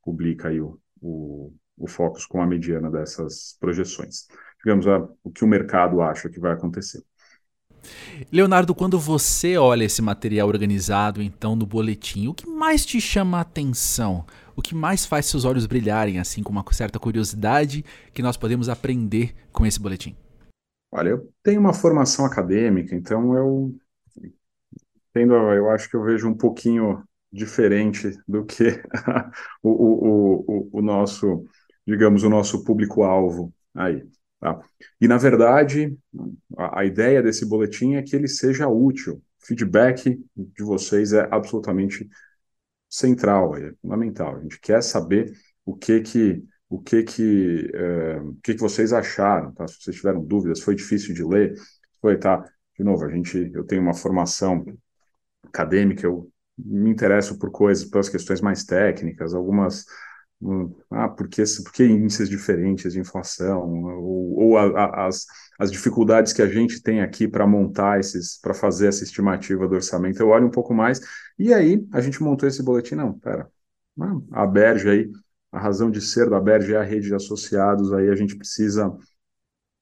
publica 0.04 0.48
aí 0.48 0.60
o, 0.60 0.78
o, 1.00 1.52
o 1.76 1.88
Focus 1.88 2.26
com 2.26 2.40
a 2.42 2.46
mediana 2.46 2.90
dessas 2.90 3.56
projeções. 3.58 4.26
Digamos, 4.62 4.86
a, 4.86 5.06
o 5.22 5.30
que 5.30 5.44
o 5.44 5.48
mercado 5.48 6.00
acha 6.00 6.28
que 6.28 6.40
vai 6.40 6.52
acontecer. 6.52 7.02
Leonardo, 8.32 8.74
quando 8.74 8.98
você 8.98 9.56
olha 9.56 9.84
esse 9.84 10.00
material 10.00 10.48
organizado, 10.48 11.22
então, 11.22 11.54
no 11.54 11.66
boletim, 11.66 12.28
o 12.28 12.34
que 12.34 12.48
mais 12.48 12.84
te 12.84 13.00
chama 13.00 13.38
a 13.38 13.42
atenção? 13.42 14.24
O 14.56 14.62
que 14.62 14.74
mais 14.74 15.04
faz 15.04 15.26
seus 15.26 15.44
olhos 15.44 15.66
brilharem, 15.66 16.18
assim, 16.18 16.42
com 16.42 16.50
uma 16.50 16.64
certa 16.72 16.98
curiosidade 16.98 17.84
que 18.12 18.22
nós 18.22 18.36
podemos 18.36 18.68
aprender 18.68 19.34
com 19.52 19.66
esse 19.66 19.80
boletim? 19.80 20.16
Olha, 20.92 21.10
eu 21.10 21.28
tenho 21.42 21.60
uma 21.60 21.74
formação 21.74 22.24
acadêmica, 22.24 22.94
então 22.94 23.36
eu 23.36 23.74
tendo, 25.12 25.34
eu 25.34 25.70
acho 25.70 25.88
que 25.88 25.96
eu 25.96 26.02
vejo 26.02 26.28
um 26.28 26.36
pouquinho 26.36 27.02
diferente 27.34 28.16
do 28.26 28.44
que 28.44 28.80
o, 29.62 29.70
o, 29.70 30.44
o, 30.46 30.68
o 30.78 30.82
nosso, 30.82 31.44
digamos, 31.86 32.22
o 32.22 32.30
nosso 32.30 32.64
público-alvo 32.64 33.52
aí. 33.74 34.06
Tá? 34.40 34.60
E, 35.00 35.08
na 35.08 35.18
verdade, 35.18 35.98
a, 36.56 36.80
a, 36.80 36.84
ideia 36.84 37.22
desse 37.22 37.44
boletim 37.44 37.94
é 37.94 38.02
que 38.02 38.14
ele 38.14 38.28
seja 38.28 38.68
útil. 38.68 39.20
Feedback 39.40 40.18
de 40.36 40.62
vocês 40.62 41.12
é 41.12 41.28
absolutamente 41.30 42.08
central, 42.88 43.56
é 43.56 43.72
fundamental. 43.82 44.36
A 44.36 44.40
gente 44.42 44.60
quer 44.60 44.82
saber 44.82 45.32
o 45.64 45.76
que 45.76 46.00
que 46.00 46.44
o 46.68 46.80
que 46.80 47.02
que, 47.04 47.70
é, 47.72 48.16
o 48.20 48.34
que, 48.42 48.54
que 48.54 48.60
vocês 48.60 48.92
acharam, 48.92 49.52
tá? 49.52 49.66
Se 49.68 49.76
vocês 49.80 49.96
tiveram 49.96 50.24
dúvidas, 50.24 50.60
foi 50.60 50.74
difícil 50.74 51.14
de 51.14 51.22
ler, 51.22 51.54
foi, 52.00 52.18
tá? 52.18 52.44
De 52.76 52.82
novo, 52.82 53.04
a 53.04 53.10
gente, 53.10 53.50
eu 53.54 53.64
tenho 53.64 53.82
uma 53.82 53.94
formação 53.94 54.64
acadêmica, 55.44 56.04
eu 56.06 56.30
me 56.56 56.90
interesso 56.90 57.38
por 57.38 57.50
coisas, 57.50 57.84
pelas 57.84 58.08
questões 58.08 58.40
mais 58.40 58.64
técnicas, 58.64 59.34
algumas 59.34 59.84
hum, 60.40 60.74
ah, 60.90 61.08
por 61.08 61.28
que, 61.28 61.42
por 61.64 61.72
que 61.72 61.84
índices 61.84 62.28
diferentes 62.28 62.92
de 62.92 63.00
inflação, 63.00 63.68
ou, 63.98 64.38
ou 64.38 64.58
a, 64.58 64.64
a, 64.64 65.06
as, 65.06 65.26
as 65.58 65.70
dificuldades 65.70 66.32
que 66.32 66.42
a 66.42 66.48
gente 66.48 66.82
tem 66.82 67.00
aqui 67.02 67.26
para 67.28 67.46
montar 67.46 67.98
esses, 68.00 68.38
para 68.40 68.54
fazer 68.54 68.88
essa 68.88 69.04
estimativa 69.04 69.66
do 69.68 69.74
orçamento. 69.74 70.20
Eu 70.20 70.28
olho 70.28 70.46
um 70.46 70.50
pouco 70.50 70.74
mais, 70.74 71.00
e 71.38 71.52
aí 71.52 71.86
a 71.92 72.00
gente 72.00 72.22
montou 72.22 72.48
esse 72.48 72.62
boletim, 72.62 72.94
não, 72.94 73.18
pera, 73.18 73.48
a 74.32 74.46
Berge 74.46 74.88
aí, 74.88 75.10
a 75.52 75.58
razão 75.58 75.90
de 75.90 76.00
ser 76.00 76.28
da 76.28 76.40
Berge 76.40 76.74
é 76.74 76.78
a 76.78 76.82
rede 76.82 77.08
de 77.08 77.14
associados, 77.14 77.92
aí 77.92 78.08
a 78.10 78.16
gente 78.16 78.36
precisa 78.36 78.88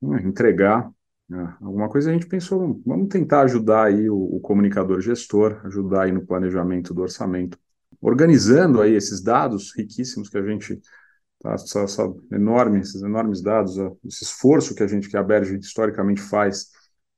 né, 0.00 0.23
entregar 0.23 0.91
né, 1.29 1.57
alguma 1.61 1.88
coisa, 1.88 2.11
a 2.11 2.12
gente 2.12 2.26
pensou, 2.26 2.81
vamos 2.85 3.09
tentar 3.09 3.43
ajudar 3.43 3.85
aí 3.87 4.11
o, 4.11 4.17
o 4.17 4.41
comunicador 4.41 5.00
gestor, 5.00 5.61
ajudar 5.64 6.02
aí 6.02 6.12
no 6.12 6.26
planejamento 6.26 6.93
do 6.93 7.02
orçamento, 7.02 7.59
organizando 8.00 8.81
aí 8.81 8.95
esses 8.95 9.23
dados 9.23 9.73
riquíssimos 9.76 10.29
que 10.29 10.37
a 10.38 10.43
gente 10.43 10.81
tá, 11.41 11.52
essa, 11.55 11.81
essa 11.81 12.14
enorme, 12.31 12.81
esses 12.81 13.02
enormes 13.02 13.43
dados, 13.43 13.76
esse 14.05 14.25
esforço 14.25 14.75
que 14.75 14.83
a 14.83 14.87
gente, 14.87 15.09
que 15.09 15.17
a 15.17 15.23
Berge 15.23 15.57
historicamente 15.59 16.21
faz 16.21 16.71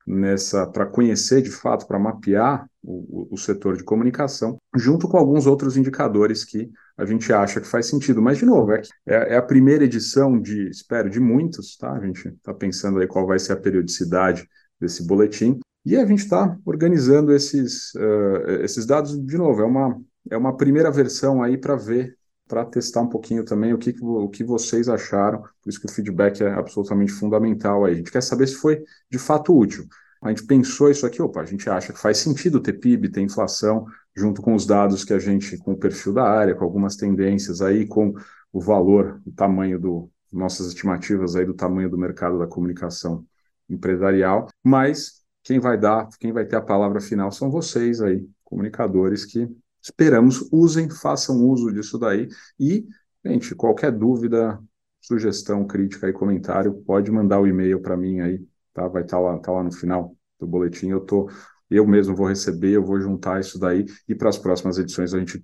nessa 0.06 0.66
para 0.66 0.87
conhecer 0.87 1.42
de 1.42 1.50
fato, 1.50 1.87
para 1.87 1.99
mapear 1.99 2.68
o, 2.82 3.28
o, 3.32 3.38
setor 3.38 3.76
de 3.76 3.84
comunicação, 3.84 4.58
junto 4.76 5.08
com 5.08 5.16
alguns 5.16 5.46
outros 5.46 5.76
indicadores 5.76 6.44
que 6.44 6.70
a 6.96 7.04
gente 7.04 7.32
acha 7.32 7.60
que 7.60 7.66
faz 7.66 7.86
sentido. 7.86 8.22
Mas, 8.22 8.38
de 8.38 8.44
novo, 8.44 8.72
é, 8.72 8.82
é 9.06 9.36
a 9.36 9.42
primeira 9.42 9.84
edição 9.84 10.40
de, 10.40 10.68
espero, 10.68 11.10
de 11.10 11.20
muitos, 11.20 11.76
tá? 11.76 11.92
A 11.92 12.04
gente 12.04 12.28
está 12.28 12.54
pensando 12.54 13.00
aí 13.00 13.06
qual 13.06 13.26
vai 13.26 13.38
ser 13.38 13.52
a 13.52 13.56
periodicidade 13.56 14.48
desse 14.80 15.06
boletim. 15.06 15.58
E 15.84 15.96
a 15.96 16.06
gente 16.06 16.20
está 16.20 16.56
organizando 16.64 17.32
esses, 17.32 17.94
uh, 17.94 18.62
esses 18.62 18.86
dados, 18.86 19.18
de 19.18 19.36
novo, 19.36 19.60
é 19.60 19.64
uma, 19.64 20.00
é 20.30 20.36
uma 20.36 20.56
primeira 20.56 20.90
versão 20.90 21.42
aí 21.42 21.58
para 21.58 21.76
ver, 21.76 22.16
para 22.48 22.64
testar 22.64 23.02
um 23.02 23.08
pouquinho 23.08 23.44
também 23.44 23.74
o 23.74 23.78
que, 23.78 23.94
o 24.00 24.28
que 24.28 24.44
vocês 24.44 24.88
acharam, 24.88 25.42
por 25.42 25.68
isso 25.68 25.80
que 25.80 25.86
o 25.86 25.92
feedback 25.92 26.42
é 26.42 26.52
absolutamente 26.52 27.12
fundamental 27.12 27.84
aí. 27.84 27.94
A 27.94 27.96
gente 27.96 28.10
quer 28.10 28.22
saber 28.22 28.46
se 28.46 28.54
foi 28.54 28.82
de 29.10 29.18
fato 29.18 29.56
útil. 29.56 29.84
A 30.24 30.30
gente 30.30 30.46
pensou 30.46 30.90
isso 30.90 31.04
aqui, 31.04 31.20
opa, 31.20 31.42
a 31.42 31.44
gente 31.44 31.68
acha 31.68 31.92
que 31.92 31.98
faz 32.00 32.16
sentido 32.16 32.58
ter 32.58 32.72
PIB, 32.72 33.10
ter 33.10 33.20
inflação, 33.20 33.86
junto 34.16 34.40
com 34.40 34.54
os 34.54 34.64
dados 34.64 35.04
que 35.04 35.12
a 35.12 35.18
gente, 35.18 35.58
com 35.58 35.72
o 35.72 35.76
perfil 35.76 36.14
da 36.14 36.24
área, 36.24 36.54
com 36.54 36.64
algumas 36.64 36.96
tendências 36.96 37.60
aí, 37.60 37.86
com 37.86 38.14
o 38.50 38.58
valor, 38.58 39.20
o 39.26 39.30
tamanho 39.32 39.78
do, 39.78 40.10
nossas 40.32 40.68
estimativas 40.68 41.36
aí 41.36 41.44
do 41.44 41.52
tamanho 41.52 41.90
do 41.90 41.98
mercado 41.98 42.38
da 42.38 42.46
comunicação 42.46 43.26
empresarial, 43.68 44.48
mas 44.62 45.22
quem 45.42 45.60
vai 45.60 45.78
dar, 45.78 46.08
quem 46.18 46.32
vai 46.32 46.46
ter 46.46 46.56
a 46.56 46.62
palavra 46.62 47.02
final 47.02 47.30
são 47.30 47.50
vocês 47.50 48.00
aí, 48.00 48.26
comunicadores 48.42 49.26
que 49.26 49.46
esperamos 49.82 50.48
usem, 50.50 50.88
façam 50.88 51.36
uso 51.44 51.70
disso 51.70 51.98
daí. 51.98 52.28
E, 52.58 52.86
gente, 53.22 53.54
qualquer 53.54 53.92
dúvida, 53.92 54.58
sugestão, 55.02 55.66
crítica 55.66 56.08
e 56.08 56.14
comentário, 56.14 56.82
pode 56.86 57.10
mandar 57.10 57.40
o 57.40 57.46
e-mail 57.46 57.78
para 57.82 57.94
mim 57.94 58.20
aí, 58.20 58.42
tá? 58.74 58.86
Vai 58.88 59.02
estar 59.02 59.16
tá 59.16 59.22
lá, 59.22 59.38
tá 59.38 59.52
lá 59.52 59.62
no 59.62 59.72
final 59.72 60.14
do 60.38 60.46
boletim, 60.46 60.88
eu 60.88 61.00
tô 61.00 61.30
eu 61.70 61.86
mesmo 61.86 62.14
vou 62.14 62.28
receber, 62.28 62.72
eu 62.72 62.84
vou 62.84 63.00
juntar 63.00 63.40
isso 63.40 63.58
daí 63.58 63.86
e 64.08 64.14
para 64.14 64.28
as 64.28 64.38
próximas 64.38 64.78
edições 64.78 65.14
a 65.14 65.18
gente 65.18 65.42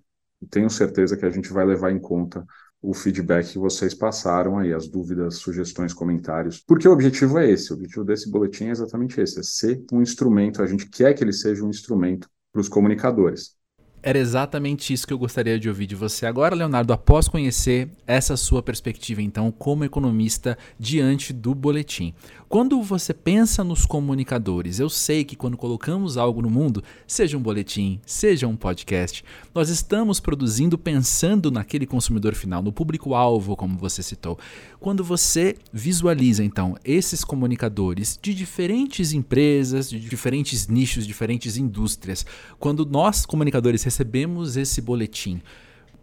tenho 0.50 0.70
certeza 0.70 1.16
que 1.16 1.24
a 1.24 1.30
gente 1.30 1.52
vai 1.52 1.64
levar 1.64 1.90
em 1.90 1.98
conta 1.98 2.44
o 2.82 2.94
feedback 2.94 3.52
que 3.52 3.58
vocês 3.58 3.94
passaram 3.94 4.58
aí, 4.58 4.72
as 4.72 4.88
dúvidas, 4.88 5.36
sugestões, 5.36 5.92
comentários, 5.92 6.60
porque 6.60 6.88
o 6.88 6.92
objetivo 6.92 7.38
é 7.38 7.50
esse, 7.50 7.72
o 7.72 7.76
objetivo 7.76 8.04
desse 8.04 8.30
boletim 8.30 8.66
é 8.66 8.70
exatamente 8.70 9.20
esse, 9.20 9.40
é 9.40 9.42
ser 9.42 9.84
um 9.92 10.00
instrumento, 10.00 10.62
a 10.62 10.66
gente 10.66 10.88
quer 10.88 11.12
que 11.12 11.22
ele 11.22 11.32
seja 11.32 11.64
um 11.64 11.68
instrumento 11.68 12.28
para 12.50 12.60
os 12.60 12.68
comunicadores. 12.68 13.54
Era 14.02 14.18
exatamente 14.18 14.94
isso 14.94 15.06
que 15.06 15.12
eu 15.12 15.18
gostaria 15.18 15.58
de 15.60 15.68
ouvir 15.68 15.86
de 15.86 15.94
você 15.94 16.24
agora, 16.24 16.54
Leonardo, 16.54 16.90
após 16.90 17.28
conhecer 17.28 17.90
essa 18.06 18.34
sua 18.34 18.62
perspectiva, 18.62 19.20
então, 19.20 19.52
como 19.52 19.84
economista 19.84 20.56
diante 20.78 21.34
do 21.34 21.54
boletim. 21.54 22.14
Quando 22.48 22.82
você 22.82 23.14
pensa 23.14 23.62
nos 23.62 23.86
comunicadores, 23.86 24.80
eu 24.80 24.88
sei 24.88 25.22
que 25.22 25.36
quando 25.36 25.56
colocamos 25.56 26.16
algo 26.16 26.42
no 26.42 26.50
mundo, 26.50 26.82
seja 27.06 27.36
um 27.36 27.40
boletim, 27.40 28.00
seja 28.04 28.48
um 28.48 28.56
podcast, 28.56 29.22
nós 29.54 29.68
estamos 29.68 30.18
produzindo 30.18 30.76
pensando 30.76 31.50
naquele 31.50 31.86
consumidor 31.86 32.34
final, 32.34 32.60
no 32.62 32.72
público-alvo, 32.72 33.54
como 33.54 33.78
você 33.78 34.02
citou. 34.02 34.36
Quando 34.80 35.04
você 35.04 35.56
visualiza, 35.72 36.42
então, 36.42 36.74
esses 36.84 37.22
comunicadores 37.22 38.18
de 38.20 38.34
diferentes 38.34 39.12
empresas, 39.12 39.88
de 39.88 40.00
diferentes 40.00 40.66
nichos, 40.66 41.06
diferentes 41.06 41.56
indústrias, 41.56 42.26
quando 42.58 42.84
nós, 42.84 43.24
comunicadores, 43.24 43.82
recebemos 43.90 44.56
esse 44.56 44.80
boletim, 44.80 45.42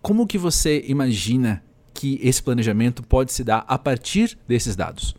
como 0.02 0.28
que 0.28 0.38
você 0.38 0.84
imagina 0.88 1.64
que 1.94 2.20
esse 2.22 2.44
planejamento 2.44 3.02
pode 3.02 3.32
se 3.32 3.46
dar 3.46 3.64
a 3.66 3.80
partir 3.80 4.38
desses 4.46 4.76
dados? 4.76 5.16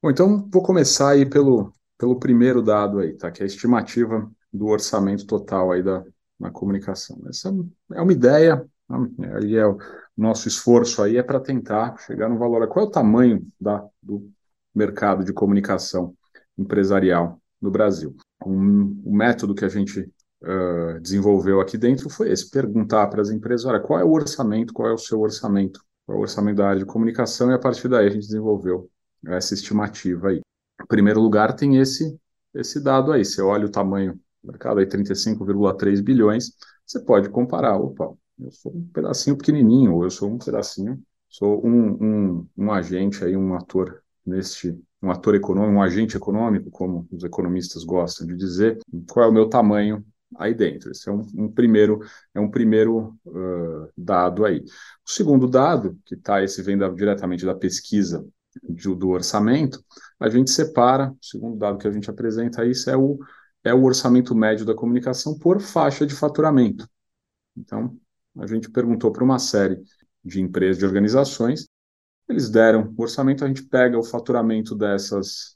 Bom, 0.00 0.10
então 0.10 0.48
vou 0.50 0.62
começar 0.62 1.10
aí 1.10 1.26
pelo, 1.26 1.72
pelo 1.98 2.18
primeiro 2.18 2.62
dado 2.62 3.00
aí, 3.00 3.12
tá? 3.14 3.30
Que 3.30 3.42
é 3.42 3.44
a 3.44 3.46
estimativa 3.46 4.30
do 4.52 4.66
orçamento 4.66 5.26
total 5.26 5.72
aí 5.72 5.82
da, 5.82 6.04
na 6.38 6.48
comunicação. 6.50 7.20
Essa 7.28 7.52
é 7.92 8.00
uma 8.00 8.12
ideia, 8.12 8.64
né? 8.88 9.32
aí 9.34 9.56
é 9.56 9.66
o 9.66 9.76
nosso 10.16 10.46
esforço 10.46 11.02
aí 11.02 11.16
é 11.16 11.22
para 11.24 11.40
tentar 11.40 11.98
chegar 11.98 12.28
no 12.28 12.38
valor. 12.38 12.68
Qual 12.68 12.86
é 12.86 12.88
o 12.88 12.90
tamanho 12.90 13.46
da, 13.60 13.84
do 14.00 14.30
mercado 14.72 15.24
de 15.24 15.32
comunicação 15.32 16.14
empresarial 16.56 17.40
no 17.60 17.70
Brasil? 17.70 18.16
Um, 18.44 19.02
o 19.04 19.14
método 19.14 19.56
que 19.56 19.64
a 19.64 19.68
gente 19.68 20.08
uh, 20.42 21.00
desenvolveu 21.00 21.60
aqui 21.60 21.78
dentro 21.78 22.08
foi 22.10 22.30
esse: 22.30 22.50
perguntar 22.50 23.06
para 23.08 23.22
as 23.22 23.30
empresas, 23.30 23.66
olha, 23.66 23.80
qual 23.80 24.00
é 24.00 24.04
o 24.04 24.12
orçamento, 24.12 24.72
qual 24.72 24.88
é 24.88 24.92
o 24.92 24.98
seu 24.98 25.20
orçamento, 25.20 25.80
qual 26.04 26.16
é 26.16 26.18
o 26.18 26.22
orçamento 26.22 26.56
da 26.56 26.68
área 26.68 26.80
de 26.80 26.86
comunicação, 26.86 27.50
e 27.50 27.54
a 27.54 27.58
partir 27.58 27.88
daí 27.88 28.06
a 28.06 28.10
gente 28.10 28.26
desenvolveu 28.26 28.90
essa 29.26 29.54
estimativa 29.54 30.28
aí. 30.28 30.40
Em 30.80 30.86
primeiro 30.86 31.20
lugar, 31.20 31.54
tem 31.54 31.78
esse, 31.78 32.18
esse 32.54 32.80
dado 32.80 33.12
aí. 33.12 33.24
Você 33.24 33.40
olha 33.42 33.66
o 33.66 33.70
tamanho 33.70 34.14
do 34.42 34.50
mercado 34.50 34.78
aí, 34.78 34.86
35,3 34.86 36.02
bilhões, 36.02 36.52
você 36.84 37.00
pode 37.00 37.28
comparar. 37.30 37.76
Opa, 37.76 38.12
eu 38.38 38.50
sou 38.52 38.72
um 38.72 38.86
pedacinho 38.88 39.36
pequenininho, 39.36 39.94
ou 39.94 40.04
eu 40.04 40.10
sou 40.10 40.30
um 40.30 40.38
pedacinho, 40.38 41.02
sou 41.28 41.66
um, 41.66 42.38
um, 42.38 42.48
um 42.56 42.72
agente 42.72 43.24
aí, 43.24 43.36
um 43.36 43.54
ator 43.54 44.02
neste, 44.24 44.78
um 45.02 45.10
ator 45.10 45.34
econômico, 45.34 45.74
um 45.74 45.82
agente 45.82 46.16
econômico, 46.16 46.70
como 46.70 47.06
os 47.10 47.24
economistas 47.24 47.84
gostam 47.84 48.26
de 48.26 48.36
dizer, 48.36 48.78
qual 49.10 49.26
é 49.26 49.28
o 49.28 49.32
meu 49.32 49.48
tamanho 49.48 50.04
aí 50.36 50.54
dentro. 50.54 50.90
Esse 50.90 51.08
é 51.08 51.12
um, 51.12 51.24
um 51.34 51.52
primeiro, 51.52 52.00
é 52.34 52.40
um 52.40 52.50
primeiro 52.50 53.18
uh, 53.26 53.88
dado 53.96 54.44
aí. 54.44 54.60
O 55.06 55.10
segundo 55.10 55.48
dado, 55.48 55.98
que 56.04 56.14
está 56.14 56.42
esse 56.42 56.62
vem 56.62 56.76
da, 56.76 56.88
diretamente 56.88 57.44
da 57.44 57.54
pesquisa 57.54 58.26
de, 58.62 58.94
do 58.94 59.10
orçamento, 59.10 59.84
a 60.18 60.28
gente 60.28 60.50
separa, 60.50 61.10
o 61.10 61.18
segundo 61.24 61.56
dado 61.58 61.78
que 61.78 61.86
a 61.88 61.92
gente 61.92 62.10
apresenta 62.10 62.64
isso 62.64 62.90
é 62.90 62.96
o, 62.96 63.18
é 63.62 63.74
o 63.74 63.84
orçamento 63.84 64.34
médio 64.34 64.64
da 64.64 64.74
comunicação 64.74 65.38
por 65.38 65.60
faixa 65.60 66.06
de 66.06 66.14
faturamento. 66.14 66.88
Então, 67.56 67.96
a 68.38 68.46
gente 68.46 68.70
perguntou 68.70 69.12
para 69.12 69.24
uma 69.24 69.38
série 69.38 69.82
de 70.24 70.40
empresas, 70.40 70.78
de 70.78 70.84
organizações, 70.84 71.68
eles 72.28 72.50
deram 72.50 72.92
o 72.96 73.02
orçamento, 73.02 73.44
a 73.44 73.48
gente 73.48 73.62
pega 73.64 73.98
o 73.98 74.02
faturamento 74.02 74.74
dessas, 74.74 75.55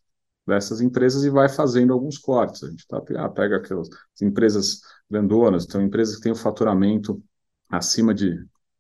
dessas 0.51 0.81
empresas 0.81 1.25
e 1.25 1.31
vai 1.31 1.49
fazendo 1.49 1.93
alguns 1.93 2.19
cortes. 2.19 2.63
A 2.63 2.71
gente 2.71 2.87
tá, 2.87 3.03
ah, 3.17 3.29
pega 3.29 3.57
aquelas 3.57 3.89
empresas 4.21 4.81
grandonas, 5.11 5.65
então 5.65 5.81
empresas 5.81 6.17
que 6.17 6.23
têm 6.23 6.33
o 6.33 6.37
faturamento 6.37 7.23
acima 7.69 8.13
de, 8.13 8.35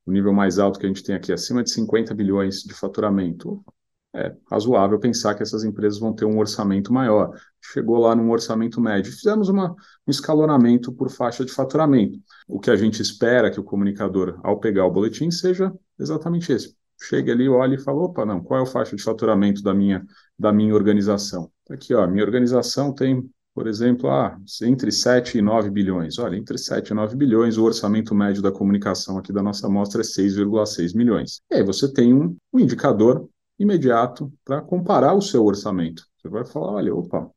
o 0.04 0.12
nível 0.12 0.32
mais 0.32 0.58
alto 0.58 0.78
que 0.78 0.86
a 0.86 0.88
gente 0.88 1.02
tem 1.02 1.14
aqui, 1.14 1.32
acima 1.32 1.62
de 1.62 1.70
50 1.70 2.14
bilhões 2.14 2.62
de 2.62 2.74
faturamento 2.74 3.64
é 4.12 4.34
razoável 4.50 4.98
pensar 4.98 5.34
que 5.34 5.42
essas 5.42 5.62
empresas 5.62 6.00
vão 6.00 6.12
ter 6.12 6.24
um 6.24 6.38
orçamento 6.38 6.92
maior. 6.92 7.32
Chegou 7.60 7.98
lá 7.98 8.14
num 8.14 8.30
orçamento 8.30 8.80
médio. 8.80 9.12
Fizemos 9.12 9.48
uma, 9.48 9.70
um 9.70 10.10
escalonamento 10.10 10.92
por 10.92 11.10
faixa 11.10 11.44
de 11.44 11.52
faturamento. 11.52 12.18
O 12.48 12.58
que 12.58 12.70
a 12.70 12.76
gente 12.76 13.00
espera 13.00 13.50
que 13.50 13.60
o 13.60 13.64
comunicador, 13.64 14.40
ao 14.42 14.58
pegar 14.58 14.84
o 14.84 14.90
boletim, 14.90 15.30
seja 15.30 15.72
exatamente 15.98 16.52
esse. 16.52 16.76
Chegue 17.00 17.30
ali, 17.30 17.48
olhe 17.48 17.76
e 17.76 17.78
fala, 17.78 18.00
opa, 18.02 18.26
não, 18.26 18.42
qual 18.42 18.60
é 18.60 18.62
a 18.64 18.66
faixa 18.66 18.96
de 18.96 19.02
faturamento 19.02 19.62
da 19.62 19.72
minha, 19.72 20.04
da 20.38 20.52
minha 20.52 20.74
organização? 20.74 21.50
Aqui, 21.70 21.94
ó, 21.94 22.06
minha 22.06 22.24
organização 22.24 22.92
tem, 22.92 23.30
por 23.54 23.68
exemplo, 23.68 24.10
ah, 24.10 24.36
entre 24.62 24.90
7 24.90 25.38
e 25.38 25.42
9 25.42 25.70
bilhões. 25.70 26.18
Olha, 26.18 26.36
entre 26.36 26.58
7 26.58 26.88
e 26.88 26.94
9 26.94 27.16
bilhões, 27.16 27.56
o 27.56 27.64
orçamento 27.64 28.14
médio 28.14 28.42
da 28.42 28.50
comunicação 28.50 29.16
aqui 29.16 29.32
da 29.32 29.42
nossa 29.42 29.68
amostra 29.68 30.00
é 30.00 30.04
6,6 30.04 30.94
milhões. 30.94 31.40
E 31.50 31.56
aí 31.56 31.62
você 31.62 31.92
tem 31.92 32.12
um, 32.12 32.36
um 32.52 32.58
indicador 32.58 33.28
imediato 33.58 34.32
para 34.44 34.60
comparar 34.60 35.14
o 35.14 35.22
seu 35.22 35.44
orçamento. 35.44 36.04
Você 36.18 36.28
vai 36.28 36.44
falar, 36.44 36.72
olha, 36.72 36.94
opa, 36.94 37.30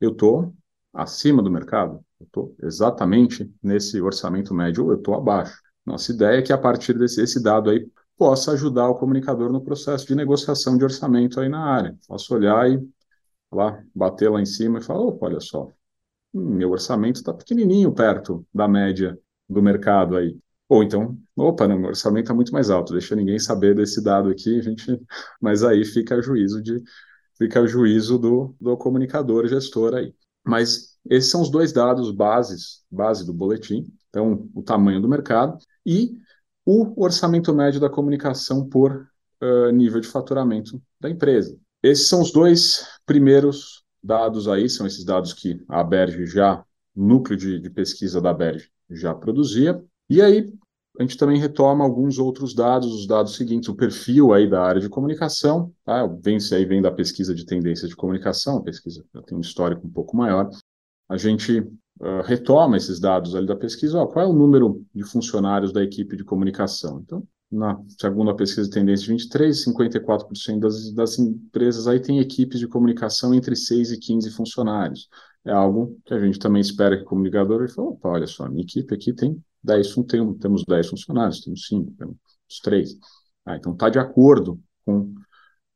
eu 0.00 0.10
estou 0.10 0.52
acima 0.92 1.42
do 1.42 1.50
mercado, 1.50 2.00
eu 2.20 2.26
estou 2.26 2.54
exatamente 2.62 3.50
nesse 3.62 4.00
orçamento 4.02 4.52
médio, 4.52 4.84
ou 4.84 4.92
eu 4.92 4.98
estou 4.98 5.14
abaixo. 5.14 5.58
Nossa 5.86 6.12
ideia 6.12 6.38
é 6.38 6.42
que 6.42 6.52
a 6.52 6.58
partir 6.58 6.98
desse 6.98 7.22
esse 7.22 7.42
dado 7.42 7.70
aí 7.70 7.88
possa 8.18 8.52
ajudar 8.52 8.88
o 8.88 8.96
comunicador 8.96 9.50
no 9.50 9.62
processo 9.62 10.06
de 10.06 10.14
negociação 10.14 10.76
de 10.76 10.84
orçamento 10.84 11.40
aí 11.40 11.48
na 11.48 11.64
área. 11.64 11.96
Posso 12.06 12.34
olhar 12.34 12.70
e 12.70 12.78
lá 13.52 13.82
bater 13.94 14.30
lá 14.30 14.40
em 14.40 14.46
cima 14.46 14.78
e 14.78 14.82
falar, 14.82 15.00
opa, 15.00 15.26
olha 15.26 15.40
só, 15.40 15.70
meu 16.32 16.70
orçamento 16.70 17.16
está 17.16 17.32
pequenininho 17.34 17.92
perto 17.94 18.46
da 18.54 18.66
média 18.68 19.18
do 19.48 19.62
mercado 19.62 20.16
aí. 20.16 20.38
Ou 20.68 20.82
então, 20.82 21.18
opa, 21.36 21.68
não, 21.68 21.78
meu 21.78 21.88
orçamento 21.90 22.24
está 22.24 22.34
muito 22.34 22.52
mais 22.52 22.70
alto, 22.70 22.92
deixa 22.92 23.14
ninguém 23.14 23.38
saber 23.38 23.74
desse 23.74 24.02
dado 24.02 24.30
aqui, 24.30 24.58
a 24.58 24.62
gente, 24.62 24.86
mas 25.40 25.62
aí 25.62 25.84
fica 25.84 26.16
a 26.16 26.22
juízo 26.22 26.62
de 26.62 26.82
fica 27.36 27.60
a 27.60 27.66
juízo 27.66 28.18
do, 28.18 28.54
do 28.60 28.76
comunicador 28.76 29.46
gestor 29.48 29.94
aí. 29.94 30.14
Mas 30.44 30.98
esses 31.08 31.30
são 31.30 31.42
os 31.42 31.50
dois 31.50 31.72
dados 31.72 32.10
bases, 32.12 32.84
base 32.90 33.26
do 33.26 33.32
boletim, 33.32 33.86
então 34.08 34.48
o 34.54 34.62
tamanho 34.62 35.00
do 35.00 35.08
mercado 35.08 35.58
e 35.84 36.12
o 36.64 37.02
orçamento 37.02 37.52
médio 37.54 37.80
da 37.80 37.90
comunicação 37.90 38.68
por 38.68 39.08
uh, 39.42 39.70
nível 39.72 40.00
de 40.00 40.08
faturamento 40.08 40.80
da 41.00 41.10
empresa. 41.10 41.58
Esses 41.82 42.08
são 42.08 42.22
os 42.22 42.32
dois 42.32 42.86
primeiros 43.04 43.82
dados 44.02 44.48
aí, 44.48 44.68
são 44.68 44.86
esses 44.86 45.04
dados 45.04 45.32
que 45.32 45.62
a 45.68 45.82
Berge 45.82 46.26
já, 46.26 46.64
núcleo 46.94 47.36
de, 47.36 47.58
de 47.58 47.70
pesquisa 47.70 48.20
da 48.20 48.32
Berge 48.32 48.68
já 48.90 49.14
produzia. 49.14 49.82
E 50.08 50.20
aí 50.20 50.52
a 50.98 51.02
gente 51.02 51.16
também 51.16 51.38
retoma 51.38 51.84
alguns 51.84 52.18
outros 52.18 52.54
dados, 52.54 52.92
os 52.92 53.06
dados 53.06 53.34
seguintes, 53.34 53.68
o 53.68 53.74
perfil 53.74 54.32
aí 54.32 54.48
da 54.48 54.62
área 54.62 54.80
de 54.80 54.88
comunicação, 54.88 55.72
tá? 55.84 56.06
vem 56.06 56.36
aí 56.52 56.64
vem 56.66 56.82
da 56.82 56.90
pesquisa 56.90 57.34
de 57.34 57.46
tendências 57.46 57.88
de 57.88 57.96
comunicação, 57.96 58.62
pesquisa 58.62 59.02
tem 59.26 59.36
um 59.36 59.40
histórico 59.40 59.86
um 59.86 59.90
pouco 59.90 60.16
maior. 60.16 60.50
A 61.08 61.16
gente 61.16 61.60
uh, 61.60 62.20
retoma 62.24 62.76
esses 62.76 63.00
dados 63.00 63.34
ali 63.34 63.46
da 63.46 63.56
pesquisa, 63.56 63.98
ó, 63.98 64.06
qual 64.06 64.26
é 64.26 64.28
o 64.28 64.34
número 64.34 64.84
de 64.94 65.02
funcionários 65.02 65.72
da 65.72 65.82
equipe 65.82 66.16
de 66.16 66.24
comunicação? 66.24 67.00
Então, 67.00 67.26
na 67.52 67.78
segunda 68.00 68.34
pesquisa 68.34 68.64
de 68.64 68.70
tendência 68.74 69.06
23, 69.08 69.64
54% 69.64 70.58
das, 70.58 70.92
das 70.92 71.18
empresas 71.18 71.86
aí 71.86 72.00
têm 72.00 72.18
equipes 72.18 72.58
de 72.58 72.66
comunicação 72.66 73.34
entre 73.34 73.54
6 73.54 73.92
e 73.92 73.98
15 73.98 74.30
funcionários. 74.30 75.08
É 75.44 75.52
algo 75.52 76.00
que 76.06 76.14
a 76.14 76.20
gente 76.20 76.38
também 76.38 76.62
espera 76.62 76.96
que 76.96 77.02
o 77.02 77.06
comunicador 77.06 77.68
fale, 77.68 77.88
opa, 77.88 78.08
olha 78.08 78.26
só, 78.26 78.48
minha 78.48 78.62
equipe 78.62 78.94
aqui 78.94 79.12
tem 79.12 79.42
10, 79.62 79.94
tem, 80.08 80.34
temos 80.38 80.64
10 80.66 80.88
funcionários, 80.88 81.40
temos 81.40 81.66
5, 81.66 81.92
temos 81.98 82.16
3. 82.62 82.98
Ah, 83.44 83.56
então 83.56 83.72
está 83.72 83.88
de 83.90 83.98
acordo 83.98 84.60
com 84.84 85.12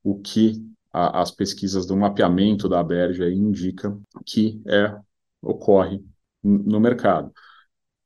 o 0.02 0.18
que 0.20 0.64
a, 0.92 1.20
as 1.20 1.30
pesquisas 1.30 1.84
do 1.84 1.96
mapeamento 1.96 2.68
da 2.68 2.80
ABERJ 2.80 3.34
indicam 3.34 4.00
que 4.24 4.62
é, 4.66 4.96
ocorre 5.42 6.02
no 6.42 6.80
mercado. 6.80 7.32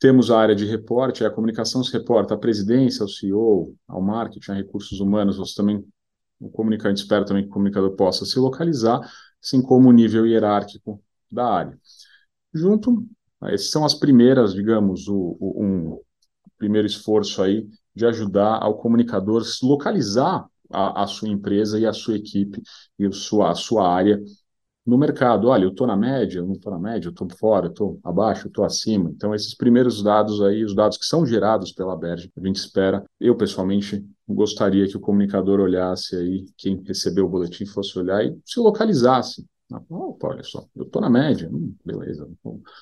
Temos 0.01 0.31
a 0.31 0.41
área 0.41 0.57
de 0.57 0.65
reporte, 0.65 1.25
a 1.25 1.31
comunicação 1.31 1.85
se 1.85 1.93
reporta 1.93 2.35
à 2.35 2.39
presidência, 2.39 3.03
ao 3.03 3.09
CEO, 3.09 3.77
ao 3.87 4.01
marketing, 4.01 4.53
a 4.53 4.55
recursos 4.55 4.99
humanos, 4.99 5.37
você 5.37 5.55
também, 5.55 5.85
o 6.41 6.49
comunicante 6.51 7.03
espera 7.03 7.25
também 7.25 7.43
que 7.43 7.51
o 7.51 7.53
comunicador 7.53 7.95
possa 7.95 8.25
se 8.25 8.39
localizar, 8.39 8.99
assim 9.43 9.61
como 9.61 9.91
o 9.91 9.93
nível 9.93 10.27
hierárquico 10.27 11.03
da 11.31 11.47
área. 11.47 11.79
Junto 12.53 13.07
essas 13.43 13.71
são 13.71 13.85
as 13.85 13.95
primeiras, 13.95 14.55
digamos, 14.55 15.07
o, 15.07 15.37
o, 15.39 15.65
um 15.65 16.01
primeiro 16.59 16.87
esforço 16.87 17.43
aí 17.43 17.69
de 17.95 18.07
ajudar 18.07 18.63
ao 18.63 18.79
comunicador 18.79 19.45
se 19.45 19.65
localizar 19.65 20.47
a, 20.71 21.03
a 21.03 21.07
sua 21.07 21.29
empresa 21.29 21.79
e 21.79 21.87
a 21.87 21.93
sua 21.93 22.17
equipe 22.17 22.63
e 22.99 23.07
a 23.07 23.13
sua, 23.13 23.51
a 23.51 23.55
sua 23.55 23.89
área 23.89 24.21
no 24.91 24.99
mercado. 24.99 25.49
Olha, 25.49 25.65
eu 25.65 25.71
estou 25.71 25.87
na 25.87 25.97
média, 25.97 26.41
eu 26.41 26.47
não 26.47 26.55
estou 26.55 26.73
na 26.73 26.79
média, 26.79 27.09
eu 27.09 27.11
estou 27.11 27.29
fora, 27.39 27.67
eu 27.67 27.71
estou 27.71 28.01
abaixo, 28.03 28.47
eu 28.47 28.49
estou 28.49 28.65
acima. 28.65 29.11
Então, 29.11 29.35
esses 29.35 29.55
primeiros 29.55 30.03
dados 30.03 30.43
aí, 30.43 30.65
os 30.65 30.75
dados 30.75 30.99
que 30.99 31.05
são 31.07 31.25
gerados 31.25 31.73
pela 31.73 31.97
Berge, 31.97 32.31
a 32.37 32.47
gente 32.47 32.57
espera, 32.57 33.05
eu 33.21 33.37
pessoalmente 33.37 34.05
gostaria 34.29 34.87
que 34.89 34.97
o 34.97 35.01
comunicador 35.01 35.61
olhasse 35.61 36.17
aí, 36.17 36.45
quem 36.57 36.83
recebeu 36.83 37.27
o 37.27 37.29
boletim 37.29 37.65
fosse 37.67 37.99
olhar 37.99 38.25
e 38.25 38.37
se 38.45 38.59
localizasse 38.59 39.47
Opa, 39.89 40.29
olha 40.29 40.43
só, 40.43 40.67
eu 40.75 40.83
estou 40.83 41.01
na 41.01 41.09
média, 41.09 41.49
hum, 41.49 41.73
beleza, 41.85 42.29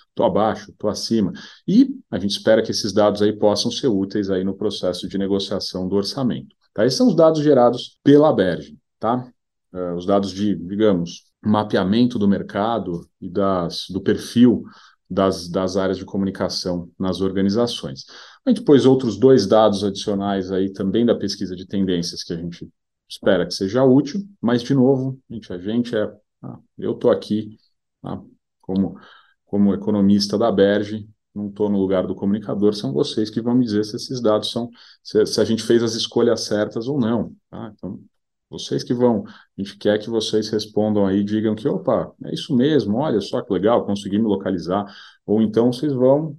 estou 0.08 0.24
abaixo, 0.24 0.70
estou 0.70 0.88
acima. 0.88 1.32
E 1.66 1.94
a 2.10 2.18
gente 2.18 2.30
espera 2.30 2.62
que 2.62 2.70
esses 2.70 2.94
dados 2.94 3.20
aí 3.20 3.30
possam 3.30 3.70
ser 3.70 3.88
úteis 3.88 4.30
aí 4.30 4.42
no 4.42 4.56
processo 4.56 5.06
de 5.06 5.18
negociação 5.18 5.86
do 5.86 5.96
orçamento. 5.96 6.56
Tá? 6.72 6.86
Esses 6.86 6.96
são 6.96 7.08
os 7.08 7.14
dados 7.14 7.42
gerados 7.42 7.98
pela 8.02 8.32
Berge, 8.32 8.78
tá? 8.98 9.30
Uh, 9.70 9.96
os 9.96 10.06
dados 10.06 10.30
de, 10.30 10.54
digamos, 10.54 11.27
mapeamento 11.42 12.18
do 12.18 12.28
mercado 12.28 13.08
e 13.20 13.28
das, 13.28 13.86
do 13.90 14.00
perfil 14.00 14.64
das, 15.08 15.48
das 15.48 15.76
áreas 15.76 15.96
de 15.96 16.04
comunicação 16.04 16.90
nas 16.98 17.20
organizações. 17.20 18.04
A 18.44 18.50
gente 18.50 18.62
pôs 18.62 18.84
outros 18.84 19.18
dois 19.18 19.46
dados 19.46 19.82
adicionais 19.82 20.50
aí 20.50 20.72
também 20.72 21.06
da 21.06 21.14
pesquisa 21.14 21.56
de 21.56 21.66
tendências 21.66 22.22
que 22.22 22.32
a 22.32 22.36
gente 22.36 22.68
espera 23.08 23.46
que 23.46 23.54
seja 23.54 23.84
útil, 23.84 24.20
mas, 24.40 24.62
de 24.62 24.74
novo, 24.74 25.18
gente, 25.30 25.52
a 25.52 25.58
gente 25.58 25.96
é 25.96 26.12
ah, 26.42 26.58
eu 26.76 26.92
estou 26.92 27.10
aqui 27.10 27.58
ah, 28.02 28.20
como, 28.60 28.98
como 29.44 29.74
economista 29.74 30.38
da 30.38 30.52
Berge, 30.52 31.08
não 31.34 31.48
estou 31.48 31.68
no 31.68 31.78
lugar 31.78 32.06
do 32.06 32.14
comunicador, 32.14 32.74
são 32.74 32.92
vocês 32.92 33.30
que 33.30 33.40
vão 33.40 33.54
me 33.54 33.64
dizer 33.64 33.84
se 33.84 33.96
esses 33.96 34.20
dados 34.20 34.50
são, 34.50 34.70
se, 35.02 35.24
se 35.26 35.40
a 35.40 35.44
gente 35.44 35.62
fez 35.62 35.82
as 35.82 35.94
escolhas 35.94 36.42
certas 36.42 36.86
ou 36.88 36.98
não. 36.98 37.34
Tá? 37.50 37.72
Então, 37.74 38.00
vocês 38.50 38.82
que 38.82 38.94
vão, 38.94 39.24
a 39.26 39.62
gente 39.62 39.76
quer 39.76 39.98
que 39.98 40.08
vocês 40.10 40.48
respondam 40.48 41.06
aí, 41.06 41.22
digam 41.22 41.54
que, 41.54 41.68
opa, 41.68 42.12
é 42.24 42.34
isso 42.34 42.54
mesmo, 42.56 42.96
olha 42.98 43.20
só 43.20 43.42
que 43.42 43.52
legal, 43.52 43.84
consegui 43.84 44.18
me 44.18 44.26
localizar. 44.26 44.84
Ou 45.26 45.42
então 45.42 45.72
vocês 45.72 45.92
vão 45.92 46.38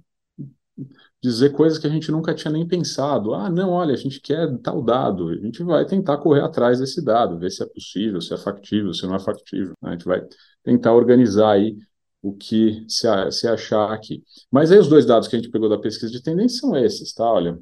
dizer 1.22 1.50
coisas 1.52 1.78
que 1.78 1.86
a 1.86 1.90
gente 1.90 2.10
nunca 2.10 2.34
tinha 2.34 2.52
nem 2.52 2.66
pensado. 2.66 3.34
Ah, 3.34 3.50
não, 3.50 3.70
olha, 3.70 3.92
a 3.94 3.96
gente 3.96 4.20
quer 4.20 4.48
tal 4.58 4.82
dado, 4.82 5.28
a 5.28 5.36
gente 5.36 5.62
vai 5.62 5.84
tentar 5.84 6.18
correr 6.18 6.42
atrás 6.42 6.80
desse 6.80 7.04
dado, 7.04 7.38
ver 7.38 7.50
se 7.50 7.62
é 7.62 7.66
possível, 7.66 8.20
se 8.20 8.32
é 8.34 8.36
factível, 8.36 8.92
se 8.94 9.06
não 9.06 9.16
é 9.16 9.20
factível. 9.20 9.74
A 9.82 9.92
gente 9.92 10.04
vai 10.04 10.22
tentar 10.62 10.92
organizar 10.94 11.52
aí 11.52 11.76
o 12.22 12.34
que 12.34 12.84
se, 12.88 13.06
achar 13.48 13.92
aqui. 13.92 14.22
Mas 14.50 14.70
aí 14.72 14.78
os 14.78 14.88
dois 14.88 15.06
dados 15.06 15.28
que 15.28 15.36
a 15.36 15.38
gente 15.38 15.50
pegou 15.50 15.68
da 15.68 15.78
pesquisa 15.78 16.10
de 16.12 16.22
tendência 16.22 16.58
são 16.60 16.76
esses, 16.76 17.12
tá? 17.14 17.24
Olha, 17.24 17.58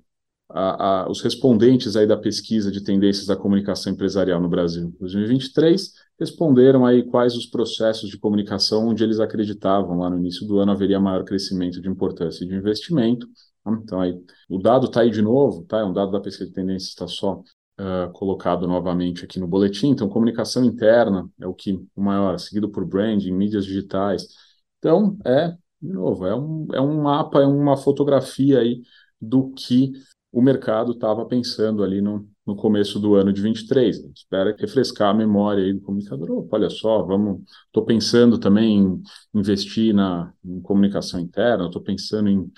a, 0.50 1.02
a, 1.02 1.10
os 1.10 1.20
respondentes 1.20 1.96
aí 1.96 2.06
da 2.06 2.16
pesquisa 2.16 2.70
de 2.72 2.82
tendências 2.82 3.26
da 3.26 3.36
comunicação 3.36 3.92
empresarial 3.92 4.40
no 4.40 4.48
Brasil 4.48 4.94
2023 4.98 5.92
responderam 6.18 6.86
aí 6.86 7.04
quais 7.04 7.36
os 7.36 7.46
processos 7.46 8.08
de 8.08 8.18
comunicação 8.18 8.88
onde 8.88 9.04
eles 9.04 9.20
acreditavam 9.20 9.98
lá 9.98 10.08
no 10.10 10.18
início 10.18 10.46
do 10.46 10.58
ano 10.58 10.72
haveria 10.72 10.98
maior 10.98 11.24
crescimento 11.24 11.80
de 11.80 11.88
importância 11.88 12.46
de 12.46 12.54
investimento 12.54 13.28
então, 13.66 14.00
aí, 14.00 14.18
o 14.48 14.58
dado 14.58 14.86
está 14.86 15.02
aí 15.02 15.10
de 15.10 15.22
novo, 15.22 15.64
tá? 15.64 15.78
É 15.78 15.84
um 15.84 15.92
dado 15.92 16.10
da 16.10 16.20
pesquisa 16.20 16.48
de 16.48 16.54
tendências, 16.54 16.90
está 16.90 17.06
só 17.06 17.42
uh, 17.80 18.10
colocado 18.12 18.66
novamente 18.66 19.24
aqui 19.24 19.38
no 19.38 19.46
boletim. 19.46 19.88
Então, 19.88 20.08
comunicação 20.08 20.64
interna 20.64 21.28
é 21.40 21.46
o 21.46 21.54
que 21.54 21.74
o 21.94 22.02
maior, 22.02 22.38
seguido 22.38 22.68
por 22.70 22.84
branding, 22.84 23.32
mídias 23.32 23.64
digitais. 23.66 24.26
Então, 24.78 25.18
é, 25.24 25.50
de 25.80 25.92
novo, 25.92 26.26
é 26.26 26.34
um, 26.34 26.66
é 26.72 26.80
um 26.80 27.02
mapa, 27.02 27.40
é 27.40 27.46
uma 27.46 27.76
fotografia 27.76 28.60
aí 28.60 28.80
do 29.20 29.50
que 29.52 29.92
o 30.30 30.42
mercado 30.42 30.92
estava 30.92 31.24
pensando 31.26 31.82
ali 31.82 32.00
no, 32.00 32.28
no 32.46 32.54
começo 32.56 32.98
do 32.98 33.14
ano 33.14 33.32
de 33.32 33.40
23. 33.42 33.98
Espera 34.14 34.54
refrescar 34.58 35.10
a 35.10 35.14
memória 35.14 35.64
aí 35.64 35.72
do 35.72 35.80
comunicador. 35.80 36.30
Opa, 36.30 36.56
olha 36.56 36.70
só, 36.70 37.02
vamos. 37.02 37.42
Estou 37.66 37.84
pensando 37.84 38.38
também 38.38 38.78
em 38.78 39.02
investir 39.34 39.94
na 39.94 40.32
em 40.44 40.60
comunicação 40.60 41.18
interna, 41.20 41.66
estou 41.66 41.82
pensando 41.82 42.28
em 42.28 42.50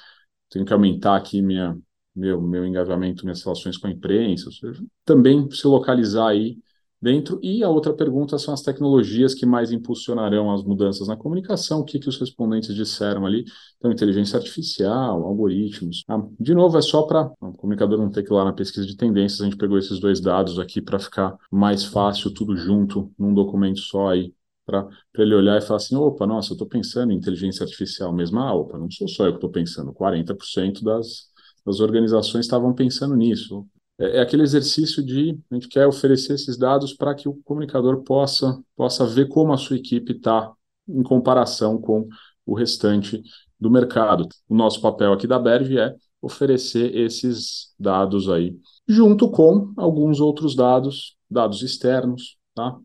tenho 0.50 0.64
que 0.64 0.72
aumentar 0.72 1.16
aqui 1.16 1.40
minha, 1.40 1.78
meu, 2.14 2.42
meu 2.42 2.66
engajamento, 2.66 3.24
minhas 3.24 3.42
relações 3.42 3.78
com 3.78 3.86
a 3.86 3.90
imprensa, 3.90 4.46
ou 4.46 4.52
seja, 4.52 4.84
também 5.04 5.48
se 5.50 5.66
localizar 5.66 6.28
aí 6.28 6.58
dentro. 7.00 7.38
E 7.42 7.62
a 7.64 7.68
outra 7.68 7.94
pergunta 7.94 8.38
são 8.38 8.52
as 8.52 8.62
tecnologias 8.62 9.34
que 9.34 9.46
mais 9.46 9.72
impulsionarão 9.72 10.52
as 10.52 10.62
mudanças 10.62 11.08
na 11.08 11.16
comunicação, 11.16 11.80
o 11.80 11.84
que, 11.84 11.98
que 11.98 12.08
os 12.08 12.18
respondentes 12.18 12.74
disseram 12.74 13.24
ali. 13.26 13.44
Então, 13.78 13.90
inteligência 13.90 14.36
artificial, 14.36 15.24
algoritmos. 15.24 16.04
Ah, 16.08 16.22
de 16.38 16.54
novo, 16.54 16.76
é 16.78 16.82
só 16.82 17.02
para 17.02 17.32
o 17.40 17.52
comunicador 17.54 17.98
não 17.98 18.10
ter 18.10 18.22
que 18.22 18.32
ir 18.32 18.34
lá 18.34 18.44
na 18.44 18.52
pesquisa 18.52 18.86
de 18.86 18.96
tendências, 18.96 19.40
a 19.40 19.44
gente 19.44 19.56
pegou 19.56 19.78
esses 19.78 19.98
dois 20.00 20.20
dados 20.20 20.58
aqui 20.58 20.80
para 20.80 20.98
ficar 20.98 21.36
mais 21.50 21.84
fácil, 21.84 22.32
tudo 22.32 22.56
junto, 22.56 23.12
num 23.18 23.32
documento 23.32 23.80
só 23.80 24.08
aí, 24.08 24.32
para 24.66 24.88
ele 25.18 25.34
olhar 25.34 25.58
e 25.58 25.60
falar 25.60 25.78
assim, 25.78 25.96
opa, 25.96 26.26
nossa, 26.26 26.52
eu 26.52 26.54
estou 26.54 26.68
pensando 26.68 27.12
em 27.12 27.16
inteligência 27.16 27.64
artificial 27.64 28.12
mesmo. 28.12 28.38
Ah, 28.40 28.54
opa, 28.54 28.78
não 28.78 28.90
sou 28.90 29.08
só 29.08 29.26
eu 29.26 29.32
que 29.32 29.38
estou 29.38 29.50
pensando, 29.50 29.92
40% 29.92 30.84
das, 30.84 31.30
das 31.64 31.80
organizações 31.80 32.44
estavam 32.46 32.74
pensando 32.74 33.16
nisso. 33.16 33.66
É, 34.00 34.16
é, 34.16 34.20
aquele 34.20 34.42
exercício 34.42 35.04
de 35.04 35.38
a 35.50 35.54
gente 35.54 35.68
quer 35.68 35.86
oferecer 35.86 36.32
esses 36.32 36.56
dados 36.56 36.94
para 36.94 37.14
que 37.14 37.28
o 37.28 37.34
comunicador 37.44 38.02
possa, 38.02 38.58
possa 38.74 39.04
ver 39.06 39.28
como 39.28 39.52
a 39.52 39.58
sua 39.58 39.76
equipe 39.76 40.12
está 40.12 40.50
em 40.88 41.02
comparação 41.02 41.78
com 41.78 42.08
o 42.46 42.54
restante 42.54 43.22
do 43.60 43.70
mercado. 43.70 44.26
O 44.48 44.54
nosso 44.54 44.80
papel 44.80 45.12
aqui 45.12 45.26
da 45.26 45.38
Berge 45.38 45.78
é 45.78 45.94
oferecer 46.22 46.96
esses 46.96 47.74
dados 47.78 48.28
aí, 48.30 48.58
junto 48.88 49.30
com 49.30 49.72
alguns 49.76 50.18
outros 50.20 50.56
dados, 50.56 51.16
dados 51.30 51.62
externos, 51.62 52.36
tá? 52.54 52.78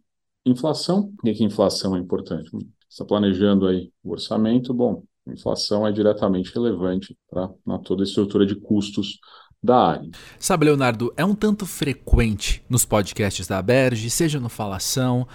Inflação, 0.46 1.12
por 1.18 1.34
que 1.34 1.44
inflação 1.44 1.96
é 1.96 2.00
importante? 2.00 2.50
Está 2.90 3.04
planejando 3.04 3.68
aí 3.68 3.92
o 4.04 4.12
orçamento, 4.12 4.74
bom, 4.74 5.04
inflação 5.28 5.88
é 5.88 5.92
diretamente 5.92 6.54
relevante 6.54 7.18
para 7.30 7.50
toda 7.84 8.04
a 8.04 8.06
estrutura 8.06 8.46
de 8.46 8.56
custos 8.56 9.20
da 9.66 9.92
área. 9.92 10.10
Sabe, 10.40 10.66
Leonardo, 10.66 11.14
é 11.18 11.26
um 11.26 11.36
tanto 11.36 11.66
frequente 11.66 12.64
nos 12.70 12.86
podcasts 12.86 13.48
da 13.48 13.62
Berge, 13.62 14.10
seja 14.10 14.40
no 14.40 14.48
Falação, 14.48 15.28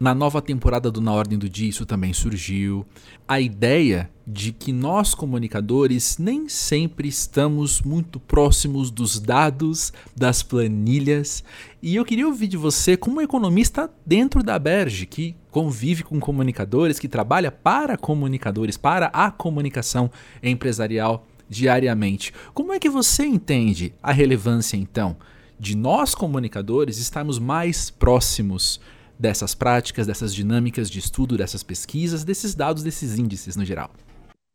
na 0.00 0.14
nova 0.14 0.40
temporada 0.40 0.92
do 0.92 1.00
Na 1.00 1.12
Ordem 1.12 1.36
do 1.36 1.48
Dia, 1.48 1.68
isso 1.68 1.84
também 1.84 2.12
surgiu. 2.12 2.86
A 3.26 3.40
ideia 3.40 4.08
de 4.24 4.52
que 4.52 4.72
nós 4.72 5.12
comunicadores 5.12 6.18
nem 6.18 6.48
sempre 6.48 7.08
estamos 7.08 7.82
muito 7.82 8.20
próximos 8.20 8.92
dos 8.92 9.18
dados, 9.18 9.92
das 10.14 10.42
planilhas. 10.42 11.42
E 11.82 11.96
eu 11.96 12.04
queria 12.04 12.28
ouvir 12.28 12.46
de 12.46 12.56
você, 12.56 12.96
como 12.96 13.20
economista 13.20 13.90
dentro 14.06 14.42
da 14.42 14.56
Berge, 14.56 15.04
que 15.04 15.34
convive 15.50 16.04
com 16.04 16.20
comunicadores, 16.20 17.00
que 17.00 17.08
trabalha 17.08 17.50
para 17.50 17.96
comunicadores, 17.96 18.76
para 18.76 19.06
a 19.06 19.32
comunicação 19.32 20.10
empresarial 20.40 21.26
diariamente. 21.48 22.32
Como 22.52 22.72
é 22.72 22.78
que 22.78 22.90
você 22.90 23.24
entende 23.24 23.94
a 24.02 24.12
relevância, 24.12 24.76
então, 24.76 25.16
de 25.58 25.76
nós 25.76 26.14
comunicadores 26.14 26.98
estarmos 26.98 27.38
mais 27.38 27.90
próximos 27.90 28.80
dessas 29.18 29.54
práticas, 29.54 30.06
dessas 30.06 30.34
dinâmicas 30.34 30.88
de 30.88 30.98
estudo, 30.98 31.36
dessas 31.36 31.62
pesquisas, 31.62 32.24
desses 32.24 32.54
dados, 32.54 32.82
desses 32.82 33.18
índices 33.18 33.56
no 33.56 33.64
geral? 33.64 33.90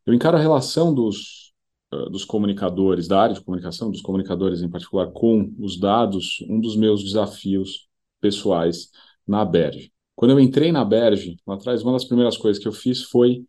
Eu 0.05 0.13
encaro 0.13 0.37
a 0.37 0.39
relação 0.39 0.93
dos, 0.93 1.53
uh, 1.93 2.09
dos 2.09 2.23
comunicadores, 2.23 3.07
da 3.07 3.21
área 3.21 3.35
de 3.35 3.41
comunicação, 3.41 3.91
dos 3.91 4.01
comunicadores 4.01 4.61
em 4.61 4.69
particular, 4.69 5.11
com 5.11 5.53
os 5.59 5.79
dados, 5.79 6.37
um 6.49 6.59
dos 6.59 6.75
meus 6.75 7.03
desafios 7.03 7.87
pessoais 8.21 8.89
na 9.27 9.43
Berge. 9.43 9.91
Quando 10.15 10.31
eu 10.31 10.39
entrei 10.39 10.71
na 10.71 10.85
Berge, 10.85 11.37
lá 11.45 11.55
atrás, 11.55 11.81
uma 11.81 11.93
das 11.93 12.05
primeiras 12.05 12.37
coisas 12.37 12.61
que 12.61 12.67
eu 12.67 12.73
fiz 12.73 13.03
foi 13.03 13.45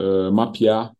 uh, 0.00 0.32
mapear 0.32 0.92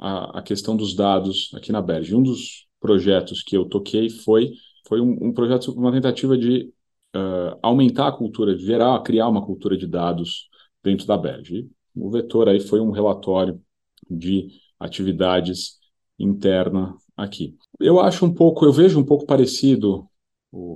a, 0.00 0.38
a, 0.38 0.42
questão 0.42 0.76
dos 0.76 0.94
dados 0.94 1.50
aqui 1.54 1.70
na 1.70 1.82
Berge. 1.82 2.14
Um 2.14 2.22
dos 2.22 2.66
projetos 2.80 3.42
que 3.42 3.56
eu 3.56 3.66
toquei 3.66 4.08
foi, 4.08 4.52
foi 4.88 5.00
um, 5.00 5.28
um 5.28 5.32
projeto, 5.32 5.72
uma 5.72 5.92
tentativa 5.92 6.36
de 6.36 6.72
uh, 7.14 7.58
aumentar 7.62 8.08
a 8.08 8.12
cultura, 8.12 8.56
de 8.56 8.64
gerar, 8.64 8.98
criar 9.02 9.28
uma 9.28 9.44
cultura 9.44 9.76
de 9.76 9.86
dados 9.86 10.48
dentro 10.82 11.06
da 11.06 11.18
Berge. 11.18 11.68
o 11.94 12.10
vetor 12.10 12.48
aí 12.48 12.60
foi 12.60 12.80
um 12.80 12.90
relatório 12.90 13.60
de 14.08 14.48
atividades 14.78 15.78
interna 16.18 16.96
aqui. 17.16 17.56
Eu 17.78 18.00
acho 18.00 18.24
um 18.24 18.32
pouco, 18.32 18.64
eu 18.64 18.72
vejo 18.72 18.98
um 18.98 19.04
pouco 19.04 19.26
parecido, 19.26 20.08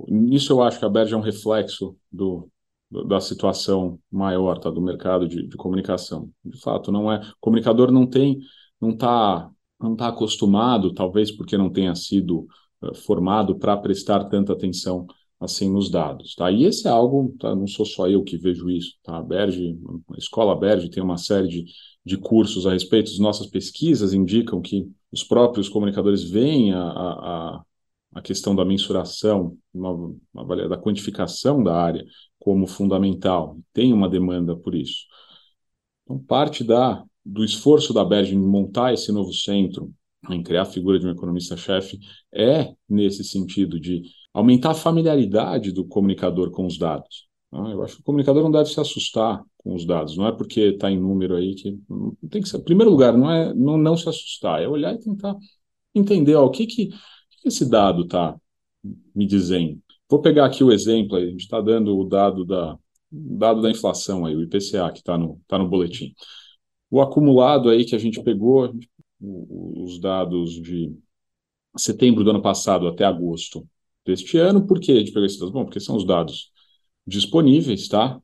nisso 0.07 0.53
eu 0.53 0.61
acho 0.61 0.79
que 0.79 0.85
a 0.85 0.89
Berge 0.89 1.13
é 1.13 1.17
um 1.17 1.21
reflexo 1.21 1.97
do, 2.11 2.49
da 3.07 3.19
situação 3.19 3.99
maior 4.11 4.59
tá, 4.59 4.69
do 4.69 4.81
mercado 4.81 5.27
de, 5.27 5.47
de 5.47 5.57
comunicação. 5.57 6.29
De 6.43 6.59
fato, 6.59 6.91
não 6.91 7.11
é. 7.11 7.17
O 7.17 7.35
comunicador 7.41 7.91
não 7.91 8.07
tem, 8.07 8.39
não 8.81 8.91
está 8.91 9.49
não 9.79 9.95
tá 9.95 10.07
acostumado, 10.07 10.93
talvez 10.93 11.31
porque 11.31 11.57
não 11.57 11.69
tenha 11.69 11.93
sido 11.95 12.47
uh, 12.81 12.95
formado 12.95 13.57
para 13.57 13.75
prestar 13.77 14.23
tanta 14.25 14.53
atenção 14.53 15.05
assim 15.39 15.69
nos 15.69 15.89
dados, 15.89 16.33
tá? 16.33 16.49
E 16.51 16.63
esse 16.63 16.87
é 16.87 16.89
algo, 16.91 17.35
tá? 17.39 17.53
Não 17.55 17.67
sou 17.67 17.85
só 17.85 18.07
eu 18.07 18.23
que 18.23 18.37
vejo 18.37 18.69
isso, 18.69 18.95
tá? 19.03 19.17
A 19.17 19.21
Berge, 19.21 19.77
a 20.13 20.17
escola 20.17 20.57
Berge 20.57 20.89
tem 20.89 21.03
uma 21.03 21.17
série 21.17 21.47
de, 21.47 21.65
de 22.05 22.17
cursos 22.17 22.65
a 22.65 22.71
respeito. 22.71 23.11
As 23.11 23.19
nossas 23.19 23.47
pesquisas 23.47 24.13
indicam 24.13 24.61
que 24.61 24.89
os 25.11 25.23
próprios 25.23 25.69
comunicadores 25.69 26.23
veem 26.23 26.73
a, 26.73 26.81
a, 26.81 27.61
a 28.15 28.21
questão 28.21 28.55
da 28.55 28.65
mensuração, 28.65 29.57
uma, 29.73 29.91
uma, 30.33 30.69
da 30.69 30.77
quantificação 30.77 31.61
da 31.61 31.75
área 31.75 32.05
como 32.39 32.65
fundamental, 32.67 33.57
tem 33.73 33.91
uma 33.91 34.09
demanda 34.09 34.55
por 34.55 34.73
isso. 34.73 35.05
Então, 36.03 36.19
parte 36.19 36.63
da, 36.63 37.03
do 37.25 37.43
esforço 37.43 37.93
da 37.93 38.05
Berge 38.05 38.35
em 38.35 38.39
montar 38.39 38.93
esse 38.93 39.11
novo 39.11 39.33
centro, 39.33 39.91
em 40.29 40.43
criar 40.43 40.63
a 40.63 40.65
figura 40.65 40.99
de 40.99 41.07
um 41.07 41.11
economista-chefe, 41.11 41.99
é 42.33 42.73
nesse 42.87 43.23
sentido 43.23 43.79
de 43.79 44.03
aumentar 44.33 44.71
a 44.71 44.75
familiaridade 44.75 45.71
do 45.71 45.85
comunicador 45.85 46.51
com 46.51 46.65
os 46.65 46.77
dados. 46.77 47.27
Tá? 47.51 47.57
Eu 47.57 47.81
acho 47.83 47.95
que 47.95 48.01
o 48.01 48.05
comunicador 48.05 48.43
não 48.43 48.51
deve 48.51 48.69
se 48.69 48.79
assustar 48.79 49.43
com 49.57 49.73
os 49.73 49.85
dados, 49.85 50.17
não 50.17 50.27
é 50.27 50.31
porque 50.31 50.61
está 50.61 50.91
em 50.91 50.99
número 50.99 51.35
aí 51.35 51.55
que 51.55 51.79
tem 52.29 52.41
que 52.41 52.49
ser. 52.49 52.57
Em 52.57 52.63
primeiro 52.63 52.91
lugar, 52.91 53.17
não 53.17 53.31
é 53.31 53.53
não, 53.53 53.77
não 53.77 53.97
se 53.97 54.07
assustar, 54.07 54.61
é 54.61 54.67
olhar 54.67 54.93
e 54.93 54.99
tentar 54.99 55.35
entender 55.93 56.35
ó, 56.35 56.45
o 56.45 56.51
que, 56.51 56.67
que, 56.67 56.87
que 56.87 57.47
esse 57.47 57.69
dado 57.69 58.03
está 58.03 58.35
me 59.15 59.25
dizendo. 59.25 59.79
Vou 60.09 60.21
pegar 60.21 60.45
aqui 60.45 60.63
o 60.63 60.71
exemplo, 60.71 61.17
a 61.17 61.25
gente 61.25 61.41
está 61.41 61.59
dando 61.61 61.97
o 61.97 62.03
dado 62.03 62.45
da, 62.45 62.77
dado 63.11 63.61
da 63.61 63.71
inflação, 63.71 64.25
aí, 64.25 64.35
o 64.35 64.43
IPCA, 64.43 64.91
que 64.91 64.99
está 64.99 65.17
no, 65.17 65.41
tá 65.47 65.57
no 65.57 65.67
boletim. 65.67 66.13
O 66.95 67.01
acumulado 67.01 67.67
aí 67.67 67.83
que 67.83 67.93
a 67.93 67.99
gente 67.99 68.23
pegou, 68.23 68.73
os 69.19 69.99
dados 69.99 70.53
de 70.53 70.97
setembro 71.75 72.23
do 72.23 72.29
ano 72.29 72.41
passado 72.41 72.87
até 72.87 73.03
agosto 73.03 73.67
deste 74.05 74.37
ano, 74.37 74.65
por 74.65 74.79
que 74.79 74.93
a 74.93 74.99
gente 74.99 75.11
pegou 75.11 75.25
esses 75.25 75.37
dados? 75.37 75.53
Bom, 75.53 75.65
porque 75.65 75.81
são 75.81 75.97
os 75.97 76.05
dados 76.05 76.53
disponíveis, 77.05 77.89
tá? 77.89 78.17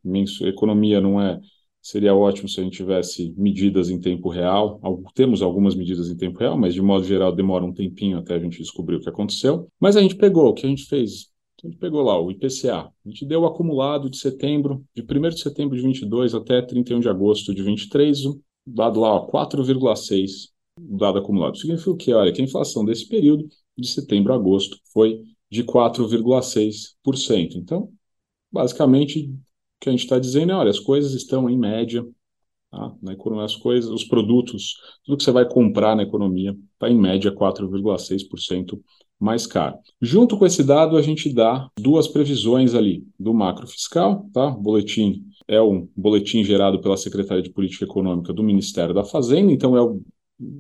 Economia 0.44 1.02
não 1.02 1.20
é. 1.20 1.38
Seria 1.82 2.16
ótimo 2.16 2.48
se 2.48 2.62
a 2.62 2.64
gente 2.64 2.78
tivesse 2.78 3.34
medidas 3.38 3.90
em 3.90 4.00
tempo 4.00 4.30
real. 4.30 4.80
Temos 5.14 5.42
algumas 5.42 5.76
medidas 5.76 6.10
em 6.10 6.16
tempo 6.16 6.40
real, 6.40 6.58
mas 6.58 6.74
de 6.74 6.82
modo 6.82 7.04
geral 7.04 7.36
demora 7.36 7.66
um 7.66 7.74
tempinho 7.74 8.20
até 8.20 8.36
a 8.36 8.40
gente 8.40 8.58
descobrir 8.58 8.96
o 8.96 9.02
que 9.02 9.10
aconteceu. 9.10 9.68
Mas 9.82 9.98
a 9.98 10.02
gente 10.02 10.16
pegou, 10.16 10.48
o 10.48 10.54
que 10.54 10.66
a 10.66 10.70
gente 10.70 10.86
fez 10.86 11.30
a 11.62 11.68
gente 11.68 11.78
pegou 11.78 12.02
lá 12.02 12.20
o 12.20 12.32
IPCA, 12.32 12.86
a 12.86 12.92
gente 13.06 13.24
deu 13.24 13.42
o 13.42 13.46
acumulado 13.46 14.10
de 14.10 14.18
setembro, 14.18 14.84
de 14.96 15.04
1 15.04 15.30
de 15.30 15.42
setembro 15.42 15.76
de 15.76 15.84
22 15.84 16.34
até 16.34 16.60
31 16.60 17.02
de 17.02 17.10
agosto 17.10 17.54
de 17.54 17.62
23, 17.62 18.24
dado 18.66 19.00
lá 19.00 19.26
4,6 19.28 20.52
dado 20.78 21.20
acumulado. 21.20 21.58
Significa 21.58 21.92
o 21.92 21.98
quê? 21.98 22.14
Olha, 22.14 22.32
que 22.32 22.42
a 22.42 22.46
inflação 22.46 22.84
desse 22.86 23.08
período, 23.08 23.48
de 23.78 23.88
setembro 23.88 24.34
a 24.34 24.36
agosto, 24.36 24.78
foi 24.94 25.22
de 25.50 25.64
4,6%. 25.64 27.56
Então, 27.56 27.92
basicamente, 28.52 29.30
o 29.30 29.38
que 29.80 29.90
a 29.90 29.92
gente 29.92 30.04
está 30.04 30.20
dizendo 30.20 30.52
é, 30.52 30.56
olha, 30.56 30.70
as 30.70 30.80
coisas 30.80 31.14
estão 31.14 31.50
em 31.50 31.58
média, 31.58 32.06
tá? 32.70 32.96
na 33.02 33.14
economia, 33.14 33.46
as 33.46 33.56
coisas, 33.56 33.90
os 33.92 34.04
produtos, 34.04 34.76
tudo 35.04 35.18
que 35.18 35.24
você 35.24 35.32
vai 35.32 35.48
comprar 35.48 35.96
na 35.96 36.04
economia 36.04 36.56
está 36.74 36.90
em 36.90 36.98
média 36.98 37.32
4,6% 37.32 38.80
mais 39.20 39.46
caro. 39.46 39.78
Junto 40.02 40.38
com 40.38 40.46
esse 40.46 40.64
dado, 40.64 40.98
a 40.98 41.02
gente 41.02 41.32
dá 41.32 41.70
duas 41.80 42.08
previsões 42.08 42.74
ali 42.74 43.06
do 43.20 43.34
macro 43.34 43.68
fiscal, 43.68 44.28
tá? 44.34 44.50
Boletim 44.50 45.26
é 45.52 45.62
um 45.62 45.88
boletim 45.96 46.44
gerado 46.44 46.80
pela 46.82 46.96
Secretaria 46.96 47.44
de 47.44 47.52
Política 47.52 47.84
Econômica 47.84 48.32
do 48.32 48.42
Ministério 48.42 48.94
da 48.94 49.04
Fazenda, 49.04 49.52
então 49.52 49.76
é 49.76 49.82
o, 49.82 50.02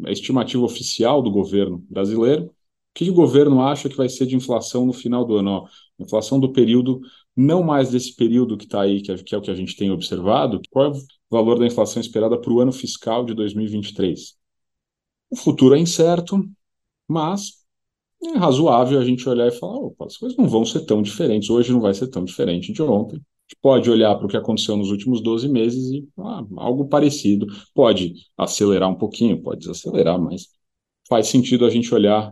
a 0.05 0.11
estimativa 0.11 0.63
oficial 0.63 1.21
do 1.21 1.31
governo 1.31 1.83
brasileiro. 1.89 2.45
O 2.45 2.51
que 2.93 3.09
o 3.09 3.13
governo 3.13 3.61
acha 3.61 3.87
que 3.87 3.95
vai 3.95 4.09
ser 4.09 4.25
de 4.25 4.35
inflação 4.35 4.85
no 4.85 4.91
final 4.91 5.23
do 5.23 5.37
ano? 5.37 5.51
Ó, 5.51 5.67
inflação 5.97 6.41
do 6.41 6.51
período, 6.51 6.99
não 7.35 7.63
mais 7.63 7.89
desse 7.89 8.13
período 8.13 8.57
que 8.57 8.65
está 8.65 8.81
aí, 8.81 9.01
que 9.01 9.11
é, 9.11 9.15
que 9.15 9.33
é 9.33 9.37
o 9.37 9.41
que 9.41 9.49
a 9.49 9.55
gente 9.55 9.77
tem 9.77 9.89
observado. 9.89 10.61
Qual 10.69 10.87
é 10.87 10.89
o 10.89 11.01
valor 11.29 11.57
da 11.57 11.65
inflação 11.65 12.01
esperada 12.01 12.39
para 12.39 12.51
o 12.51 12.59
ano 12.59 12.73
fiscal 12.73 13.23
de 13.23 13.33
2023? 13.33 14.35
O 15.29 15.37
futuro 15.37 15.73
é 15.73 15.79
incerto, 15.79 16.45
mas 17.07 17.63
é 18.21 18.37
razoável 18.37 18.99
a 18.99 19.05
gente 19.05 19.27
olhar 19.29 19.47
e 19.47 19.51
falar: 19.51 19.77
opa, 19.77 20.05
as 20.05 20.17
coisas 20.17 20.37
não 20.37 20.49
vão 20.49 20.65
ser 20.65 20.81
tão 20.85 21.01
diferentes, 21.01 21.49
hoje 21.49 21.71
não 21.71 21.79
vai 21.79 21.93
ser 21.93 22.07
tão 22.09 22.25
diferente 22.25 22.73
de 22.73 22.81
ontem. 22.81 23.21
Pode 23.61 23.89
olhar 23.89 24.15
para 24.15 24.25
o 24.25 24.29
que 24.29 24.37
aconteceu 24.37 24.77
nos 24.77 24.91
últimos 24.91 25.21
12 25.21 25.49
meses 25.49 25.91
e 25.91 26.07
ah, 26.19 26.43
algo 26.57 26.87
parecido. 26.87 27.47
Pode 27.73 28.13
acelerar 28.37 28.89
um 28.89 28.95
pouquinho, 28.95 29.41
pode 29.41 29.61
desacelerar, 29.61 30.19
mas 30.19 30.47
faz 31.07 31.27
sentido 31.27 31.65
a 31.65 31.69
gente 31.69 31.93
olhar 31.93 32.31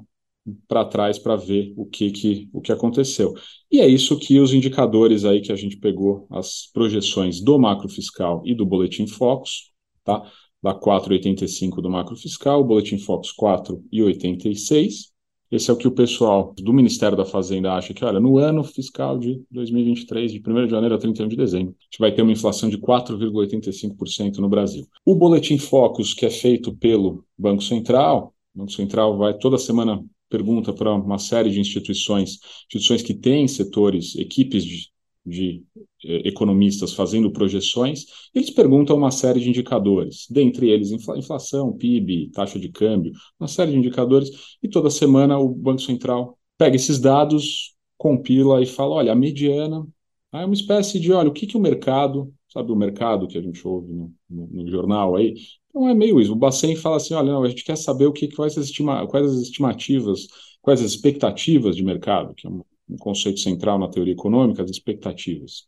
para 0.68 0.86
trás 0.86 1.20
para 1.20 1.36
ver 1.36 1.74
o 1.76 1.86
que, 1.86 2.12
que, 2.12 2.50
o 2.54 2.62
que 2.62 2.72
aconteceu. 2.72 3.34
E 3.72 3.80
é 3.80 3.88
isso 3.88 4.18
que 4.18 4.40
os 4.40 4.54
indicadores 4.54 5.26
aí 5.26 5.42
que 5.42 5.52
a 5.52 5.56
gente 5.56 5.78
pegou, 5.78 6.28
as 6.30 6.70
projeções 6.74 7.42
do 7.42 7.58
macro 7.60 7.90
fiscal 7.90 8.42
e 8.46 8.56
do 8.56 8.66
boletim 8.66 9.06
Focus, 9.08 9.72
tá? 10.04 10.24
Da 10.62 10.74
4,85 10.74 11.82
do 11.82 11.90
macro 11.90 12.16
fiscal, 12.16 12.62
o 12.62 12.64
boletim 12.64 12.98
Focus 12.98 13.34
4,86 13.34 15.10
esse 15.52 15.70
é 15.70 15.74
o 15.74 15.78
que 15.78 15.88
o 15.88 15.92
pessoal 15.92 16.54
do 16.58 16.74
Ministério 16.74 17.18
da 17.18 17.26
Fazenda 17.26 17.74
acha 17.74 17.94
que, 17.94 18.06
olha, 18.06 18.20
no 18.20 18.38
ano 18.38 18.64
fiscal 18.64 19.18
de 19.18 19.44
2023, 19.50 20.32
de 20.32 20.40
1 20.40 20.66
de 20.66 20.72
janeiro 20.72 20.96
a 20.96 20.98
31 20.98 21.28
de 21.28 21.36
dezembro, 21.36 21.76
a 21.80 21.84
gente 21.84 22.00
vai 22.00 22.14
ter 22.14 22.22
uma 22.22 22.32
inflação 22.32 22.70
de 22.70 22.78
4,85% 22.78 24.38
no 24.38 24.50
Brasil. 24.50 24.88
O 25.06 25.16
boletim 25.16 25.58
Focus, 25.58 26.14
que 26.14 26.26
é 26.26 26.30
feito 26.30 26.76
pelo 26.76 27.24
Banco 27.38 27.64
Central, 27.64 28.34
o 28.54 28.60
Banco 28.60 28.72
Central 28.72 29.18
vai 29.18 29.38
toda 29.38 29.58
semana 29.58 30.04
pergunta 30.30 30.72
para 30.72 30.94
uma 30.94 31.18
série 31.18 31.50
de 31.50 31.60
instituições, 31.60 32.40
instituições 32.66 33.02
que 33.02 33.16
têm 33.16 33.48
setores, 33.48 34.16
equipes 34.16 34.64
de 34.64 34.90
de 35.30 35.64
economistas 36.04 36.94
fazendo 36.94 37.32
projeções, 37.32 38.06
eles 38.34 38.50
perguntam 38.50 38.96
uma 38.96 39.12
série 39.12 39.40
de 39.40 39.50
indicadores, 39.50 40.26
dentre 40.30 40.70
eles 40.70 40.92
inflação, 40.92 41.74
PIB, 41.74 42.30
taxa 42.32 42.60
de 42.60 42.70
câmbio, 42.70 43.12
uma 43.40 43.48
série 43.48 43.72
de 43.72 43.78
indicadores, 43.78 44.30
e 44.64 44.70
toda 44.70 44.90
semana 44.90 45.38
o 45.38 45.50
Banco 45.50 45.82
Central 45.82 46.38
pega 46.58 46.76
esses 46.76 47.00
dados, 47.00 47.76
compila 47.98 48.62
e 48.62 48.66
fala, 48.66 48.96
olha, 48.96 49.12
a 49.12 49.16
mediana 49.16 49.86
é 50.34 50.46
uma 50.46 50.54
espécie 50.54 51.00
de, 51.00 51.12
olha, 51.12 51.30
o 51.30 51.34
que, 51.34 51.48
que 51.48 51.58
o 51.58 51.60
mercado, 51.60 52.34
sabe 52.48 52.72
o 52.72 52.76
mercado 52.76 53.28
que 53.28 53.38
a 53.38 53.42
gente 53.42 53.66
ouve 53.68 53.92
no, 53.94 54.14
no, 54.30 54.48
no 54.48 54.68
jornal 54.70 55.16
aí, 55.16 55.36
então 55.70 55.88
é 55.88 55.94
meio 55.94 56.20
isso, 56.20 56.32
o 56.32 56.36
Bacen 56.36 56.76
fala 56.76 56.98
assim, 56.98 57.14
olha, 57.14 57.32
não, 57.32 57.44
a 57.44 57.50
gente 57.50 57.64
quer 57.64 57.78
saber 57.78 58.06
o 58.06 58.14
que, 58.14 58.28
quais, 58.30 58.58
as 58.58 58.66
estima, 58.66 59.06
quais 59.08 59.26
as 59.26 59.42
estimativas, 59.42 60.28
quais 60.62 60.82
as 60.82 60.92
expectativas 60.92 61.76
de 61.76 61.84
mercado, 61.84 62.34
que 62.34 62.48
é 62.48 62.50
um 62.50 62.64
conceito 63.00 63.40
central 63.40 63.78
na 63.78 63.88
teoria 63.88 64.14
econômica, 64.14 64.64
as 64.64 64.72
expectativas. 64.72 65.66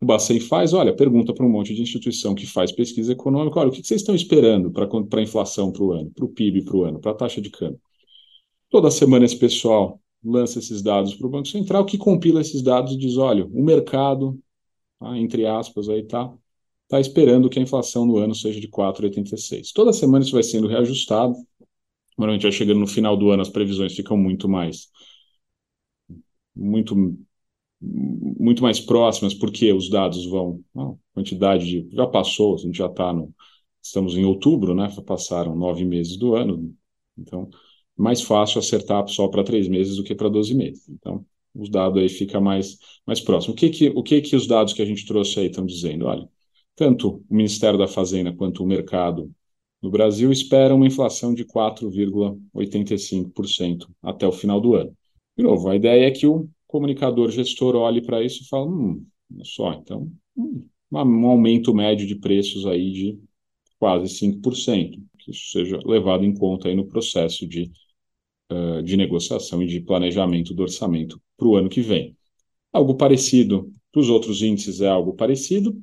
O 0.00 0.06
Bacen 0.06 0.40
faz? 0.40 0.72
Olha, 0.72 0.94
pergunta 0.94 1.32
para 1.32 1.44
um 1.44 1.48
monte 1.48 1.74
de 1.74 1.82
instituição 1.82 2.34
que 2.34 2.46
faz 2.46 2.72
pesquisa 2.72 3.12
econômica, 3.12 3.58
olha, 3.58 3.68
o 3.68 3.72
que 3.72 3.82
vocês 3.82 4.00
estão 4.00 4.14
esperando 4.14 4.70
para 4.70 4.86
a 4.86 5.22
inflação 5.22 5.72
para 5.72 5.82
o 5.82 5.92
ano, 5.92 6.10
para 6.10 6.24
o 6.24 6.28
PIB 6.28 6.62
para 6.62 6.76
o 6.76 6.84
ano, 6.84 7.00
para 7.00 7.12
a 7.12 7.14
taxa 7.14 7.40
de 7.40 7.50
câmbio? 7.50 7.80
Toda 8.70 8.90
semana 8.90 9.24
esse 9.24 9.36
pessoal 9.36 10.00
lança 10.22 10.58
esses 10.58 10.82
dados 10.82 11.14
para 11.14 11.26
o 11.26 11.30
Banco 11.30 11.48
Central, 11.48 11.84
que 11.86 11.98
compila 11.98 12.40
esses 12.40 12.62
dados 12.62 12.92
e 12.92 12.98
diz, 12.98 13.16
olha, 13.16 13.46
o 13.46 13.64
mercado, 13.64 14.38
tá, 14.98 15.16
entre 15.18 15.46
aspas, 15.46 15.88
aí 15.88 16.02
tá, 16.04 16.32
tá 16.88 17.00
esperando 17.00 17.50
que 17.50 17.58
a 17.58 17.62
inflação 17.62 18.06
no 18.06 18.18
ano 18.18 18.34
seja 18.34 18.60
de 18.60 18.68
4,86. 18.68 19.72
Toda 19.72 19.92
semana 19.92 20.24
isso 20.24 20.32
vai 20.34 20.42
sendo 20.42 20.68
reajustado, 20.68 21.34
normalmente 22.18 22.42
vai 22.42 22.52
chegando 22.52 22.80
no 22.80 22.86
final 22.86 23.16
do 23.16 23.30
ano, 23.30 23.42
as 23.42 23.48
previsões 23.50 23.94
ficam 23.94 24.16
muito 24.16 24.48
mais 24.48 24.88
muito 26.54 26.94
muito 27.80 28.62
mais 28.62 28.80
próximas, 28.80 29.34
porque 29.34 29.72
os 29.72 29.88
dados 29.88 30.26
vão, 30.26 30.60
a 30.76 30.92
quantidade 31.14 31.66
de, 31.66 31.88
já 31.94 32.06
passou, 32.06 32.54
a 32.54 32.58
gente 32.58 32.78
já 32.78 32.86
está 32.86 33.12
no, 33.12 33.32
estamos 33.82 34.16
em 34.16 34.24
outubro, 34.24 34.74
né, 34.74 34.88
passaram 35.06 35.54
nove 35.56 35.84
meses 35.84 36.16
do 36.16 36.34
ano, 36.34 36.74
então, 37.16 37.48
mais 37.96 38.22
fácil 38.22 38.58
acertar 38.60 39.06
só 39.08 39.28
para 39.28 39.44
três 39.44 39.68
meses 39.68 39.96
do 39.96 40.04
que 40.04 40.14
para 40.14 40.28
12 40.28 40.54
meses. 40.54 40.88
Então, 40.88 41.26
os 41.54 41.68
dados 41.68 42.00
aí 42.00 42.08
fica 42.08 42.40
mais, 42.40 42.78
mais 43.04 43.20
próximo. 43.20 43.54
O 43.54 43.56
que 43.56 43.70
que, 43.70 43.88
o 43.88 44.02
que 44.02 44.20
que 44.20 44.36
os 44.36 44.46
dados 44.46 44.72
que 44.72 44.82
a 44.82 44.84
gente 44.84 45.04
trouxe 45.04 45.40
aí 45.40 45.46
estão 45.46 45.66
dizendo? 45.66 46.06
Olha, 46.06 46.28
tanto 46.76 47.24
o 47.28 47.34
Ministério 47.34 47.78
da 47.78 47.88
Fazenda 47.88 48.32
quanto 48.32 48.62
o 48.62 48.66
mercado 48.66 49.32
no 49.82 49.90
Brasil 49.90 50.30
esperam 50.30 50.76
uma 50.76 50.86
inflação 50.86 51.34
de 51.34 51.44
4,85% 51.44 53.88
até 54.02 54.26
o 54.26 54.32
final 54.32 54.60
do 54.60 54.74
ano. 54.74 54.96
De 55.36 55.42
novo, 55.42 55.68
a 55.68 55.76
ideia 55.76 56.06
é 56.06 56.10
que 56.10 56.26
o 56.26 56.48
comunicador 56.68 57.30
gestor 57.30 57.74
olhe 57.74 58.02
para 58.02 58.22
isso 58.22 58.44
e 58.44 58.46
fale, 58.46 58.68
hum, 58.70 59.06
só, 59.42 59.72
então, 59.72 60.12
hum, 60.36 60.64
um 60.92 61.26
aumento 61.26 61.74
médio 61.74 62.06
de 62.06 62.14
preços 62.14 62.66
aí 62.66 62.92
de 62.92 63.18
quase 63.78 64.08
5%, 64.08 65.02
que 65.18 65.30
isso 65.30 65.50
seja 65.50 65.80
levado 65.84 66.24
em 66.24 66.34
conta 66.34 66.68
aí 66.68 66.76
no 66.76 66.86
processo 66.86 67.46
de, 67.46 67.70
uh, 68.52 68.82
de 68.82 68.96
negociação 68.96 69.62
e 69.62 69.66
de 69.66 69.80
planejamento 69.80 70.54
do 70.54 70.62
orçamento 70.62 71.20
para 71.36 71.48
o 71.48 71.56
ano 71.56 71.68
que 71.68 71.80
vem. 71.80 72.16
Algo 72.72 72.96
parecido 72.96 73.72
para 73.92 74.00
os 74.00 74.08
outros 74.08 74.42
índices 74.42 74.80
é 74.80 74.88
algo 74.88 75.14
parecido, 75.14 75.80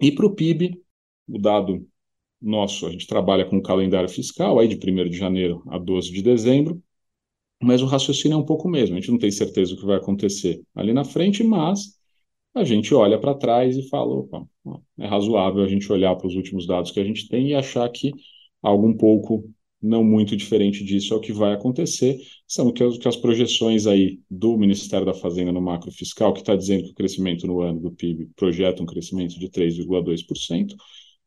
e 0.00 0.12
para 0.12 0.26
o 0.26 0.34
PIB, 0.34 0.82
o 1.28 1.38
dado 1.38 1.86
nosso, 2.40 2.86
a 2.86 2.90
gente 2.90 3.06
trabalha 3.06 3.44
com 3.44 3.56
o 3.56 3.62
calendário 3.62 4.08
fiscal 4.08 4.58
aí 4.58 4.68
de 4.68 4.76
1 4.76 5.08
de 5.08 5.16
janeiro 5.16 5.62
a 5.68 5.78
12 5.78 6.12
de 6.12 6.22
dezembro, 6.22 6.82
mas 7.62 7.82
o 7.82 7.86
raciocínio 7.86 8.36
é 8.36 8.38
um 8.38 8.44
pouco 8.44 8.68
mesmo. 8.68 8.96
A 8.96 9.00
gente 9.00 9.10
não 9.10 9.18
tem 9.18 9.30
certeza 9.30 9.74
do 9.74 9.80
que 9.80 9.86
vai 9.86 9.96
acontecer 9.96 10.62
ali 10.74 10.92
na 10.92 11.04
frente, 11.04 11.42
mas 11.42 11.96
a 12.54 12.64
gente 12.64 12.94
olha 12.94 13.18
para 13.18 13.34
trás 13.34 13.76
e 13.76 13.88
fala: 13.88 14.14
opa, 14.14 14.46
é 14.98 15.06
razoável 15.06 15.62
a 15.62 15.68
gente 15.68 15.90
olhar 15.92 16.14
para 16.16 16.26
os 16.26 16.34
últimos 16.34 16.66
dados 16.66 16.90
que 16.90 17.00
a 17.00 17.04
gente 17.04 17.28
tem 17.28 17.48
e 17.48 17.54
achar 17.54 17.88
que 17.90 18.12
algo 18.62 18.86
um 18.86 18.96
pouco 18.96 19.44
não 19.80 20.02
muito 20.02 20.36
diferente 20.36 20.84
disso 20.84 21.14
é 21.14 21.16
o 21.16 21.20
que 21.20 21.32
vai 21.32 21.52
acontecer, 21.52 22.18
são 22.46 22.72
que 22.72 22.82
as, 22.82 22.98
que 22.98 23.08
as 23.08 23.16
projeções 23.16 23.86
aí 23.86 24.20
do 24.30 24.56
Ministério 24.56 25.06
da 25.06 25.14
Fazenda 25.14 25.52
no 25.52 25.60
macro 25.60 25.90
fiscal, 25.92 26.32
que 26.32 26.40
está 26.40 26.56
dizendo 26.56 26.84
que 26.84 26.90
o 26.90 26.94
crescimento 26.94 27.46
no 27.46 27.60
ano 27.60 27.80
do 27.80 27.92
PIB 27.92 28.30
projeta 28.34 28.82
um 28.82 28.86
crescimento 28.86 29.38
de 29.38 29.48
3,2%, 29.48 30.74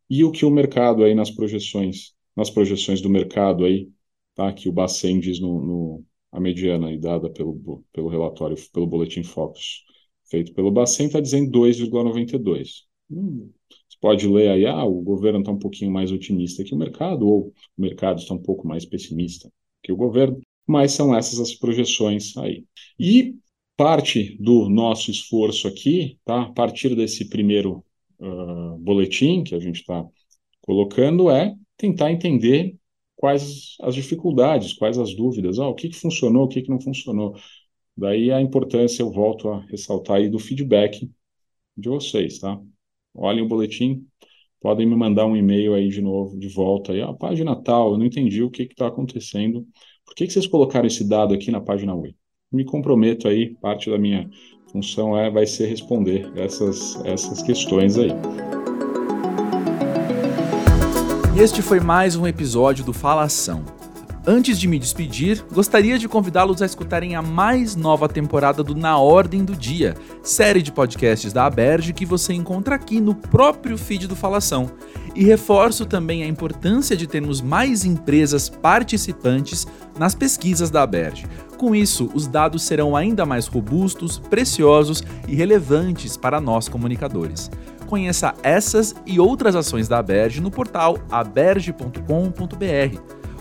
e 0.09 0.23
o 0.23 0.31
que 0.31 0.45
o 0.45 0.49
mercado 0.49 1.03
aí 1.03 1.13
nas 1.13 1.29
projeções, 1.29 2.13
nas 2.35 2.49
projeções 2.49 3.01
do 3.01 3.09
mercado 3.09 3.65
aí, 3.65 3.87
tá, 4.35 4.51
que 4.51 4.67
o 4.67 4.71
Bacen 4.71 5.19
diz 5.19 5.39
no, 5.39 5.61
no 5.61 6.05
a 6.31 6.39
mediana 6.39 6.95
dada 6.97 7.29
pelo, 7.29 7.83
pelo 7.91 8.07
relatório, 8.07 8.55
pelo 8.71 8.87
boletim 8.87 9.23
Focus 9.23 9.83
feito 10.29 10.53
pelo 10.53 10.71
Bacen, 10.71 11.07
está 11.07 11.19
dizendo 11.19 11.51
2,92. 11.51 12.83
Hum, 13.09 13.51
você 13.69 13.97
pode 13.99 14.27
ler 14.27 14.49
aí, 14.49 14.65
ah, 14.65 14.85
o 14.85 15.01
governo 15.01 15.39
está 15.39 15.51
um 15.51 15.59
pouquinho 15.59 15.91
mais 15.91 16.11
otimista 16.11 16.63
que 16.63 16.73
o 16.73 16.77
mercado, 16.77 17.27
ou 17.27 17.47
o 17.77 17.81
mercado 17.81 18.19
está 18.19 18.33
um 18.33 18.41
pouco 18.41 18.67
mais 18.67 18.85
pessimista 18.85 19.51
que 19.83 19.91
o 19.91 19.97
governo, 19.97 20.39
mas 20.67 20.91
são 20.91 21.15
essas 21.15 21.39
as 21.39 21.55
projeções 21.55 22.37
aí. 22.37 22.65
E 22.99 23.35
parte 23.75 24.37
do 24.39 24.69
nosso 24.69 25.09
esforço 25.09 25.67
aqui, 25.67 26.19
tá, 26.25 26.43
a 26.43 26.51
partir 26.51 26.95
desse 26.95 27.27
primeiro 27.29 27.83
uh, 28.19 28.77
boletim 28.77 29.43
que 29.43 29.55
a 29.55 29.59
gente 29.59 29.79
está 29.79 30.05
colocando, 30.61 31.31
é 31.31 31.55
tentar 31.77 32.11
entender 32.11 32.75
quais 33.19 33.75
as 33.81 33.95
dificuldades, 33.95 34.71
quais 34.71 34.97
as 34.97 35.13
dúvidas, 35.13 35.59
ah, 35.59 35.67
o 35.67 35.75
que, 35.75 35.89
que 35.89 35.97
funcionou, 35.97 36.45
o 36.45 36.47
que, 36.47 36.61
que 36.61 36.69
não 36.69 36.79
funcionou. 36.79 37.35
Daí 37.95 38.31
a 38.31 38.39
importância, 38.39 39.03
eu 39.03 39.11
volto 39.11 39.49
a 39.49 39.59
ressaltar 39.65 40.17
aí, 40.17 40.29
do 40.29 40.39
feedback 40.39 41.11
de 41.75 41.89
vocês, 41.89 42.39
tá? 42.39 42.57
Olhem 43.13 43.43
o 43.43 43.47
boletim, 43.47 44.07
podem 44.61 44.87
me 44.87 44.95
mandar 44.95 45.25
um 45.25 45.35
e-mail 45.35 45.73
aí 45.73 45.89
de 45.89 46.01
novo, 46.01 46.39
de 46.39 46.47
volta 46.47 46.93
aí, 46.93 47.01
a 47.01 47.13
página 47.13 47.61
tal, 47.61 47.91
eu 47.91 47.97
não 47.97 48.05
entendi 48.05 48.41
o 48.41 48.49
que 48.49 48.63
está 48.63 48.87
acontecendo, 48.87 49.67
por 50.05 50.15
que, 50.15 50.25
que 50.25 50.31
vocês 50.31 50.47
colocaram 50.47 50.87
esse 50.87 51.07
dado 51.07 51.33
aqui 51.33 51.51
na 51.51 51.59
página 51.59 51.93
web? 51.93 52.15
Me 52.49 52.63
comprometo 52.63 53.27
aí, 53.27 53.53
parte 53.55 53.89
da 53.89 53.97
minha 53.97 54.29
função 54.71 55.17
é, 55.17 55.29
vai 55.29 55.45
ser 55.45 55.67
responder 55.67 56.31
essas, 56.37 57.03
essas 57.03 57.43
questões 57.43 57.97
aí. 57.97 58.11
Este 61.39 61.61
foi 61.61 61.79
mais 61.79 62.17
um 62.17 62.27
episódio 62.27 62.83
do 62.83 62.91
Falação. 62.91 63.63
Antes 64.27 64.59
de 64.59 64.67
me 64.67 64.77
despedir, 64.77 65.41
gostaria 65.53 65.97
de 65.97 66.05
convidá-los 66.05 66.61
a 66.61 66.65
escutarem 66.65 67.15
a 67.15 67.21
mais 67.21 67.77
nova 67.77 68.09
temporada 68.09 68.61
do 68.61 68.75
Na 68.75 68.97
Ordem 68.97 69.45
do 69.45 69.55
Dia, 69.55 69.95
série 70.21 70.61
de 70.61 70.69
podcasts 70.69 71.31
da 71.31 71.45
Aberge 71.45 71.93
que 71.93 72.05
você 72.05 72.33
encontra 72.33 72.75
aqui 72.75 72.99
no 72.99 73.15
próprio 73.15 73.77
feed 73.77 74.05
do 74.05 74.17
Falação. 74.17 74.69
E 75.15 75.23
reforço 75.23 75.85
também 75.85 76.23
a 76.23 76.27
importância 76.27 76.97
de 76.97 77.07
termos 77.07 77.39
mais 77.39 77.85
empresas 77.85 78.49
participantes 78.49 79.65
nas 79.97 80.13
pesquisas 80.13 80.69
da 80.69 80.81
Aberge. 80.81 81.25
Com 81.57 81.73
isso, 81.73 82.11
os 82.13 82.27
dados 82.27 82.63
serão 82.63 82.97
ainda 82.97 83.25
mais 83.25 83.47
robustos, 83.47 84.19
preciosos 84.19 85.01
e 85.25 85.35
relevantes 85.35 86.17
para 86.17 86.41
nós 86.41 86.67
comunicadores. 86.67 87.49
Conheça 87.89 88.35
essas 88.43 88.93
e 89.03 89.19
outras 89.19 89.55
ações 89.55 89.87
da 89.87 89.97
Aberge 89.97 90.39
no 90.39 90.51
portal 90.51 90.99
aberge.com.br. 91.09 92.99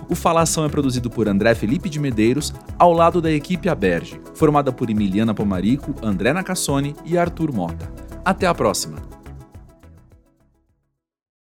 O 0.08 0.14
Falação 0.14 0.64
é 0.64 0.70
produzido 0.70 1.10
por 1.10 1.28
André 1.28 1.54
Felipe 1.54 1.90
de 1.90 2.00
Medeiros, 2.00 2.54
ao 2.78 2.94
lado 2.94 3.20
da 3.20 3.30
equipe 3.30 3.68
Aberge, 3.68 4.18
formada 4.34 4.72
por 4.72 4.88
Emiliana 4.88 5.34
Pomarico, 5.34 5.94
André 6.02 6.32
Nacassone 6.32 6.96
e 7.04 7.18
Arthur 7.18 7.52
Mota. 7.52 7.92
Até 8.24 8.46
a 8.46 8.54
próxima! 8.54 9.17